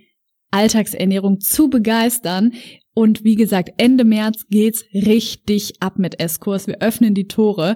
Alltagsernährung 0.51 1.39
zu 1.39 1.69
begeistern. 1.69 2.53
Und 2.93 3.23
wie 3.23 3.35
gesagt, 3.35 3.71
Ende 3.77 4.05
März 4.05 4.47
geht's 4.49 4.83
richtig 4.93 5.81
ab 5.81 5.99
mit 5.99 6.19
S-Kurs. 6.19 6.65
Wir 6.65 6.81
öffnen 6.81 7.13
die 7.13 7.27
Tore 7.27 7.75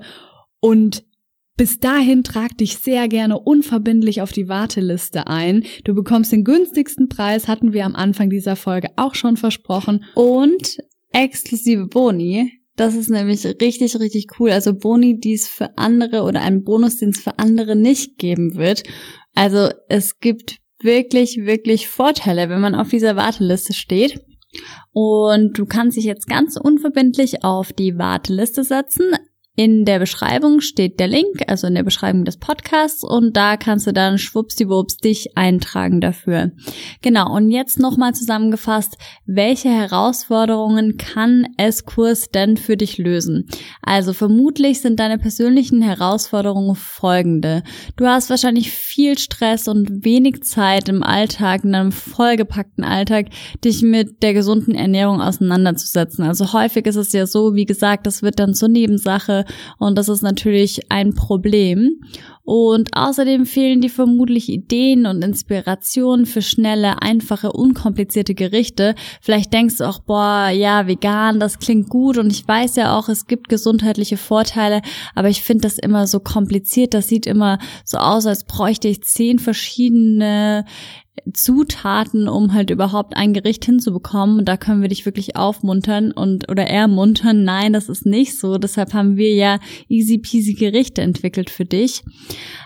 und 0.59 1.03
bis 1.57 1.79
dahin 1.79 2.23
trag 2.23 2.57
dich 2.57 2.77
sehr 2.77 3.09
gerne 3.09 3.37
unverbindlich 3.37 4.21
auf 4.21 4.31
die 4.31 4.47
Warteliste 4.47 5.27
ein. 5.27 5.65
Du 5.83 5.93
bekommst 5.93 6.31
den 6.31 6.45
günstigsten 6.45 7.09
Preis, 7.09 7.49
hatten 7.49 7.73
wir 7.73 7.85
am 7.85 7.95
Anfang 7.95 8.29
dieser 8.29 8.55
Folge 8.55 8.87
auch 8.95 9.13
schon 9.13 9.35
versprochen. 9.35 10.05
Und 10.15 10.77
exklusive 11.11 11.87
Boni. 11.87 12.58
Das 12.79 12.95
ist 12.95 13.09
nämlich 13.09 13.45
richtig, 13.45 13.99
richtig 13.99 14.39
cool. 14.39 14.51
Also 14.51 14.73
Boni, 14.73 15.19
die 15.19 15.33
es 15.33 15.49
für 15.49 15.77
andere 15.77 16.23
oder 16.23 16.39
ein 16.39 16.63
Bonus, 16.63 16.95
den 16.95 17.09
es 17.09 17.19
für 17.19 17.37
andere 17.37 17.75
nicht 17.75 18.17
geben 18.17 18.55
wird. 18.55 18.83
Also 19.35 19.67
es 19.89 20.21
gibt 20.21 20.59
wirklich, 20.81 21.39
wirklich 21.43 21.89
Vorteile, 21.89 22.47
wenn 22.47 22.61
man 22.61 22.75
auf 22.75 22.87
dieser 22.87 23.17
Warteliste 23.17 23.73
steht. 23.73 24.21
Und 24.93 25.59
du 25.59 25.65
kannst 25.65 25.97
dich 25.97 26.05
jetzt 26.05 26.27
ganz 26.27 26.55
unverbindlich 26.55 27.43
auf 27.43 27.73
die 27.73 27.97
Warteliste 27.97 28.63
setzen. 28.63 29.11
In 29.59 29.83
der 29.83 29.99
Beschreibung 29.99 30.61
steht 30.61 31.01
der 31.01 31.09
Link, 31.09 31.43
also 31.47 31.67
in 31.67 31.75
der 31.75 31.83
Beschreibung 31.83 32.23
des 32.23 32.37
Podcasts 32.37 33.03
und 33.03 33.35
da 33.35 33.57
kannst 33.57 33.87
du 33.87 33.91
dann 33.91 34.17
schwuppsdiwupps 34.17 34.95
dich 34.95 35.35
eintragen 35.37 35.99
dafür. 35.99 36.51
Genau, 37.01 37.35
und 37.35 37.51
jetzt 37.51 37.77
nochmal 37.77 38.15
zusammengefasst, 38.15 38.97
welche 39.25 39.67
Herausforderungen 39.67 40.95
kann 40.95 41.45
S-Kurs 41.57 42.29
denn 42.29 42.55
für 42.55 42.77
dich 42.77 42.99
lösen? 42.99 43.49
Also 43.81 44.13
vermutlich 44.13 44.79
sind 44.79 44.97
deine 44.97 45.17
persönlichen 45.17 45.81
Herausforderungen 45.81 46.75
folgende. 46.75 47.63
Du 47.97 48.07
hast 48.07 48.29
wahrscheinlich 48.29 48.71
viel 48.71 49.17
Stress 49.17 49.67
und 49.67 50.05
wenig 50.05 50.43
Zeit 50.43 50.87
im 50.87 51.03
Alltag, 51.03 51.65
in 51.65 51.75
einem 51.75 51.91
vollgepackten 51.91 52.85
Alltag, 52.85 53.25
dich 53.65 53.81
mit 53.81 54.23
der 54.23 54.33
gesunden 54.33 54.73
Ernährung 54.73 55.19
auseinanderzusetzen. 55.19 56.23
Also 56.23 56.53
häufig 56.53 56.85
ist 56.85 56.95
es 56.95 57.11
ja 57.11 57.27
so, 57.27 57.55
wie 57.55 57.65
gesagt, 57.65 58.07
das 58.07 58.23
wird 58.23 58.39
dann 58.39 58.53
zur 58.53 58.69
Nebensache 58.69 59.43
und 59.77 59.97
das 59.97 60.09
ist 60.09 60.21
natürlich 60.21 60.91
ein 60.91 61.13
Problem. 61.13 62.01
Und 62.51 62.89
außerdem 62.93 63.45
fehlen 63.45 63.79
dir 63.79 63.91
vermutlich 63.91 64.49
Ideen 64.49 65.05
und 65.05 65.23
Inspirationen 65.23 66.25
für 66.25 66.41
schnelle, 66.41 66.99
einfache, 66.99 67.51
unkomplizierte 67.51 68.33
Gerichte. 68.33 68.95
Vielleicht 69.21 69.53
denkst 69.53 69.77
du 69.77 69.87
auch, 69.87 69.99
boah, 69.99 70.49
ja, 70.49 70.87
vegan, 70.87 71.39
das 71.39 71.59
klingt 71.59 71.89
gut 71.89 72.17
und 72.17 72.31
ich 72.31 72.47
weiß 72.47 72.75
ja 72.77 72.97
auch, 72.97 73.07
es 73.07 73.27
gibt 73.27 73.49
gesundheitliche 73.49 74.17
Vorteile, 74.17 74.81
aber 75.13 75.29
ich 75.29 75.43
finde 75.43 75.61
das 75.61 75.77
immer 75.77 76.07
so 76.07 76.19
kompliziert. 76.19 76.95
Das 76.95 77.07
sieht 77.07 77.27
immer 77.27 77.59
so 77.85 77.99
aus, 77.99 78.25
als 78.25 78.45
bräuchte 78.45 78.87
ich 78.87 79.03
zehn 79.03 79.37
verschiedene 79.37 80.65
Zutaten, 81.33 82.27
um 82.27 82.53
halt 82.53 82.69
überhaupt 82.69 83.15
ein 83.15 83.33
Gericht 83.33 83.65
hinzubekommen. 83.65 84.39
Und 84.39 84.45
da 84.45 84.57
können 84.57 84.81
wir 84.81 84.89
dich 84.89 85.05
wirklich 85.05 85.35
aufmuntern 85.35 86.11
und 86.11 86.49
oder 86.49 86.63
ermuntern. 86.63 87.43
Nein, 87.43 87.73
das 87.73 87.89
ist 87.89 88.05
nicht 88.05 88.37
so. 88.37 88.57
Deshalb 88.57 88.93
haben 88.93 89.17
wir 89.17 89.33
ja 89.33 89.59
easy 89.87 90.17
peasy 90.17 90.53
Gerichte 90.53 91.01
entwickelt 91.01 91.49
für 91.49 91.65
dich. 91.65 92.03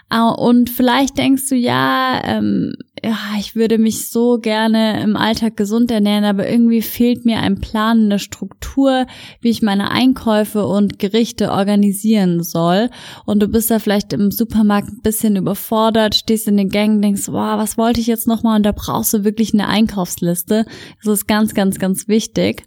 Ah, 0.10 0.30
und 0.30 0.70
vielleicht 0.70 1.18
denkst 1.18 1.50
du, 1.50 1.56
ja, 1.56 2.22
ähm, 2.24 2.74
ja, 3.02 3.18
ich 3.40 3.56
würde 3.56 3.80
mich 3.80 4.10
so 4.10 4.38
gerne 4.38 5.02
im 5.02 5.16
Alltag 5.16 5.58
gesund 5.58 5.90
ernähren, 5.90 6.26
aber 6.26 6.48
irgendwie 6.48 6.82
fehlt 6.82 7.26
mir 7.26 7.40
ein 7.40 7.60
Plan, 7.60 8.04
eine 8.04 8.20
Struktur, 8.20 9.08
wie 9.42 9.50
ich 9.50 9.64
meine 9.64 9.90
Einkäufe 9.90 10.66
und 10.68 11.00
Gerichte 11.00 11.52
organisieren 11.52 12.44
soll. 12.44 12.90
Und 13.26 13.42
du 13.42 13.48
bist 13.48 13.72
da 13.72 13.80
vielleicht 13.80 14.14
im 14.14 14.30
Supermarkt 14.30 14.90
ein 14.90 15.02
bisschen 15.02 15.36
überfordert, 15.36 16.14
stehst 16.14 16.48
in 16.48 16.58
den 16.58 16.70
Gängen, 16.70 17.02
denkst, 17.02 17.28
wow, 17.30 17.58
was 17.58 17.78
wollte 17.78 18.00
ich 18.00 18.08
jetzt 18.08 18.28
nochmal? 18.28 18.58
Und 18.58 18.64
da 18.64 18.72
brauchst 18.72 19.14
du 19.14 19.24
wirklich 19.24 19.54
eine 19.54 19.68
Einkaufsliste. 19.68 20.66
Das 21.04 21.12
ist 21.12 21.28
ganz, 21.28 21.56
ganz, 21.56 21.80
ganz 21.80 22.08
wichtig. 22.08 22.64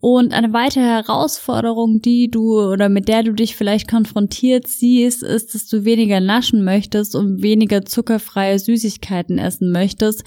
Und 0.00 0.32
eine 0.32 0.52
weitere 0.52 0.84
Herausforderung, 0.84 2.00
die 2.00 2.30
du 2.30 2.60
oder 2.60 2.88
mit 2.88 3.08
der 3.08 3.24
du 3.24 3.32
dich 3.32 3.56
vielleicht 3.56 3.90
konfrontiert 3.90 4.68
siehst, 4.68 5.24
ist, 5.24 5.54
dass 5.54 5.66
du 5.66 5.84
weniger 5.84 6.20
naschen 6.20 6.64
möchtest 6.64 7.16
und 7.16 7.42
weniger 7.42 7.84
zuckerfreie 7.84 8.60
Süßigkeiten 8.60 9.38
essen 9.38 9.72
möchtest. 9.72 10.22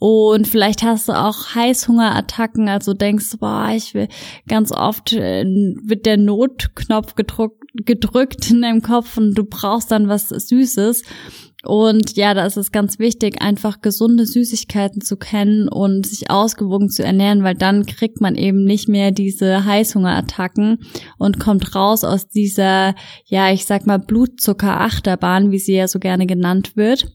Und 0.00 0.48
vielleicht 0.48 0.82
hast 0.82 1.08
du 1.08 1.12
auch 1.12 1.54
Heißhungerattacken, 1.54 2.68
also 2.68 2.92
denkst, 2.92 3.36
boah, 3.38 3.70
ich 3.72 3.94
will 3.94 4.08
ganz 4.48 4.72
oft 4.72 5.12
äh, 5.12 5.44
wird 5.44 6.06
der 6.06 6.16
Notknopf 6.16 7.14
gedrückt, 7.14 7.62
gedrückt 7.72 8.50
in 8.50 8.62
deinem 8.62 8.82
Kopf 8.82 9.16
und 9.16 9.34
du 9.34 9.44
brauchst 9.44 9.92
dann 9.92 10.08
was 10.08 10.28
Süßes. 10.28 11.04
Und 11.64 12.16
ja, 12.16 12.34
da 12.34 12.44
ist 12.44 12.56
es 12.56 12.72
ganz 12.72 12.98
wichtig, 12.98 13.40
einfach 13.40 13.80
gesunde 13.80 14.26
Süßigkeiten 14.26 15.00
zu 15.00 15.16
kennen 15.16 15.68
und 15.68 16.06
sich 16.06 16.30
ausgewogen 16.30 16.90
zu 16.90 17.02
ernähren, 17.02 17.42
weil 17.42 17.54
dann 17.54 17.86
kriegt 17.86 18.20
man 18.20 18.34
eben 18.34 18.64
nicht 18.64 18.88
mehr 18.88 19.10
diese 19.10 19.64
Heißhungerattacken 19.64 20.78
und 21.18 21.40
kommt 21.40 21.74
raus 21.74 22.04
aus 22.04 22.28
dieser, 22.28 22.94
ja, 23.26 23.50
ich 23.52 23.64
sag 23.64 23.86
mal, 23.86 23.98
Blutzuckerachterbahn, 23.98 25.50
wie 25.50 25.58
sie 25.58 25.74
ja 25.74 25.88
so 25.88 25.98
gerne 25.98 26.26
genannt 26.26 26.76
wird. 26.76 27.06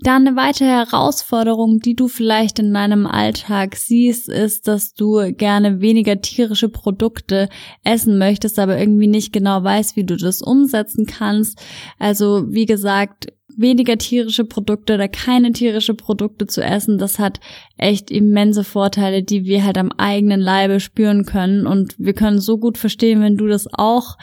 Dann 0.00 0.26
eine 0.26 0.36
weitere 0.36 0.68
Herausforderung, 0.68 1.80
die 1.80 1.94
du 1.94 2.08
vielleicht 2.08 2.58
in 2.58 2.74
deinem 2.74 3.06
Alltag 3.06 3.76
siehst, 3.76 4.28
ist, 4.28 4.68
dass 4.68 4.92
du 4.92 5.32
gerne 5.32 5.80
weniger 5.80 6.20
tierische 6.20 6.68
Produkte 6.68 7.48
essen 7.82 8.18
möchtest, 8.18 8.58
aber 8.58 8.78
irgendwie 8.78 9.06
nicht 9.06 9.32
genau 9.32 9.62
weißt, 9.62 9.96
wie 9.96 10.04
du 10.04 10.16
das 10.16 10.42
umsetzen 10.42 11.06
kannst. 11.06 11.58
Also, 11.98 12.44
wie 12.52 12.66
gesagt, 12.66 13.28
weniger 13.56 13.96
tierische 13.98 14.44
Produkte 14.44 14.94
oder 14.94 15.08
keine 15.08 15.52
tierische 15.52 15.94
Produkte 15.94 16.46
zu 16.46 16.62
essen, 16.62 16.98
das 16.98 17.18
hat 17.18 17.40
echt 17.76 18.10
immense 18.10 18.64
Vorteile, 18.64 19.22
die 19.22 19.44
wir 19.44 19.64
halt 19.64 19.78
am 19.78 19.92
eigenen 19.92 20.40
Leibe 20.40 20.80
spüren 20.80 21.24
können. 21.24 21.66
Und 21.66 21.94
wir 21.98 22.12
können 22.12 22.38
so 22.38 22.58
gut 22.58 22.78
verstehen, 22.78 23.20
wenn 23.22 23.36
du 23.36 23.46
das 23.46 23.66
auch 23.72 24.16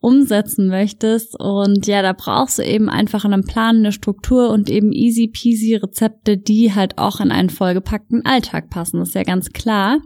umsetzen 0.00 0.68
möchtest. 0.68 1.38
Und 1.38 1.86
ja, 1.86 2.02
da 2.02 2.12
brauchst 2.12 2.58
du 2.58 2.62
eben 2.62 2.88
einfach 2.88 3.24
einen 3.24 3.44
Plan, 3.44 3.76
eine 3.76 3.92
Struktur 3.92 4.50
und 4.50 4.70
eben 4.70 4.92
easy 4.92 5.28
peasy 5.28 5.76
Rezepte, 5.76 6.38
die 6.38 6.74
halt 6.74 6.98
auch 6.98 7.20
in 7.20 7.30
einen 7.30 7.50
vollgepackten 7.50 8.24
Alltag 8.24 8.70
passen. 8.70 8.98
Das 8.98 9.10
ist 9.10 9.14
ja 9.14 9.22
ganz 9.22 9.52
klar. 9.52 9.98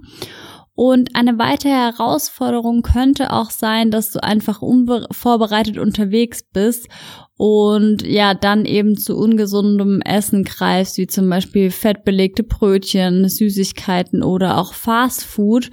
Und 0.76 1.14
eine 1.14 1.38
weitere 1.38 1.70
Herausforderung 1.70 2.82
könnte 2.82 3.32
auch 3.32 3.50
sein, 3.50 3.92
dass 3.92 4.10
du 4.10 4.22
einfach 4.22 4.60
unvorbereitet 4.60 5.78
unterwegs 5.78 6.42
bist 6.42 6.88
und 7.36 8.02
ja, 8.02 8.34
dann 8.34 8.64
eben 8.64 8.96
zu 8.96 9.16
ungesundem 9.16 10.00
Essen 10.00 10.42
greifst, 10.42 10.98
wie 10.98 11.06
zum 11.06 11.30
Beispiel 11.30 11.70
fettbelegte 11.70 12.42
Brötchen, 12.42 13.28
Süßigkeiten 13.28 14.24
oder 14.24 14.58
auch 14.58 14.74
Fast 14.74 15.24
Food. 15.24 15.70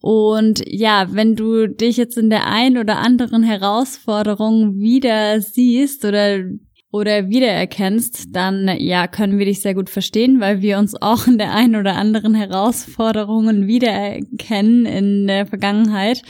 Und 0.00 0.62
ja, 0.66 1.08
wenn 1.10 1.34
du 1.34 1.66
dich 1.66 1.96
jetzt 1.96 2.16
in 2.16 2.30
der 2.30 2.46
einen 2.46 2.78
oder 2.78 2.98
anderen 2.98 3.42
Herausforderung 3.42 4.78
wieder 4.78 5.40
siehst 5.40 6.04
oder 6.04 6.44
oder 6.96 7.28
wiedererkennst, 7.28 8.34
dann 8.34 8.68
ja, 8.78 9.06
können 9.06 9.38
wir 9.38 9.46
dich 9.46 9.60
sehr 9.60 9.74
gut 9.74 9.90
verstehen, 9.90 10.40
weil 10.40 10.62
wir 10.62 10.78
uns 10.78 11.00
auch 11.00 11.26
in 11.26 11.38
der 11.38 11.52
einen 11.52 11.76
oder 11.76 11.94
anderen 11.96 12.34
Herausforderungen 12.34 13.66
wiedererkennen 13.66 14.86
in 14.86 15.26
der 15.26 15.46
Vergangenheit 15.46 16.22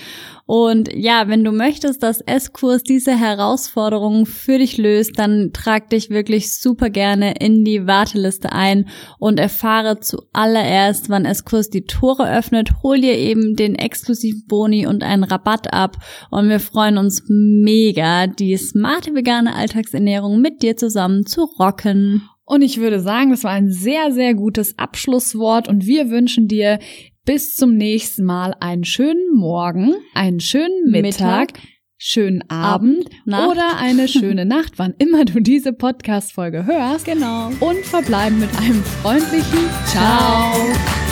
und 0.47 0.95
ja, 0.95 1.27
wenn 1.27 1.43
du 1.43 1.51
möchtest, 1.51 2.05
dass 2.05 2.21
S-Kurs 2.21 2.85
diese 2.85 3.19
Herausforderungen 3.19 4.27
für 4.27 4.59
dich 4.59 4.79
löst, 4.79 5.19
dann 5.19 5.51
trag 5.53 5.91
dich 5.91 6.09
wirklich 6.09 6.57
super 6.57 6.89
gerne 6.89 7.35
in 7.41 7.65
die 7.65 7.89
Warteliste 7.89 8.53
ein 8.53 8.89
und 9.19 9.41
erfahre 9.41 9.99
zuallererst, 9.99 11.11
wann 11.11 11.25
S-Kurs 11.25 11.69
die 11.69 11.85
Tore 11.85 12.31
öffnet. 12.31 12.71
Hol 12.85 13.01
dir 13.01 13.19
eben 13.19 13.57
den 13.57 13.75
exklusiven 13.75 14.45
Boni 14.47 14.87
und 14.87 15.03
einen 15.03 15.25
Rabatt 15.25 15.73
ab 15.73 15.97
und 16.31 16.49
wir 16.49 16.61
freuen 16.61 16.97
uns 16.97 17.25
mega, 17.27 18.29
die 18.29 18.57
smarte 18.57 19.17
vegane 19.17 19.53
Alltagsernährung 19.53 20.41
mit 20.41 20.63
dir 20.63 20.77
zusammen 20.77 21.27
zu 21.27 21.43
rocken. 21.43 22.23
Und 22.45 22.63
ich 22.63 22.79
würde 22.79 23.01
sagen, 23.01 23.31
das 23.31 23.43
war 23.43 23.51
ein 23.51 23.73
sehr, 23.73 24.13
sehr 24.13 24.35
gutes 24.35 24.79
Abschlusswort 24.79 25.67
und 25.67 25.87
wir 25.87 26.11
wünschen 26.11 26.47
dir 26.47 26.79
bis 27.27 27.55
zum 27.55 27.77
nächsten 27.77 28.25
Mal 28.25 28.55
einen 28.61 28.85
schönen 28.85 29.35
Morgen, 29.35 29.95
einen 30.15 30.41
schönen 30.41 30.91
Mittag, 30.91 31.53
Mittag 31.53 31.61
schönen 31.99 32.49
Abend, 32.49 33.09
Abend 33.27 33.51
oder 33.51 33.77
eine 33.79 34.09
schöne 34.09 34.45
Nacht, 34.47 34.75
wann 34.77 34.95
immer 34.99 35.25
du 35.25 35.41
diese 35.41 35.73
Podcast-Folge 35.73 36.67
hörst. 36.67 37.05
Genau. 37.05 37.51
Und 37.61 37.85
verbleiben 37.85 38.39
mit 38.39 38.57
einem 38.59 38.83
freundlichen 38.83 39.69
Ciao. 39.87 40.55
Ciao. 40.55 41.06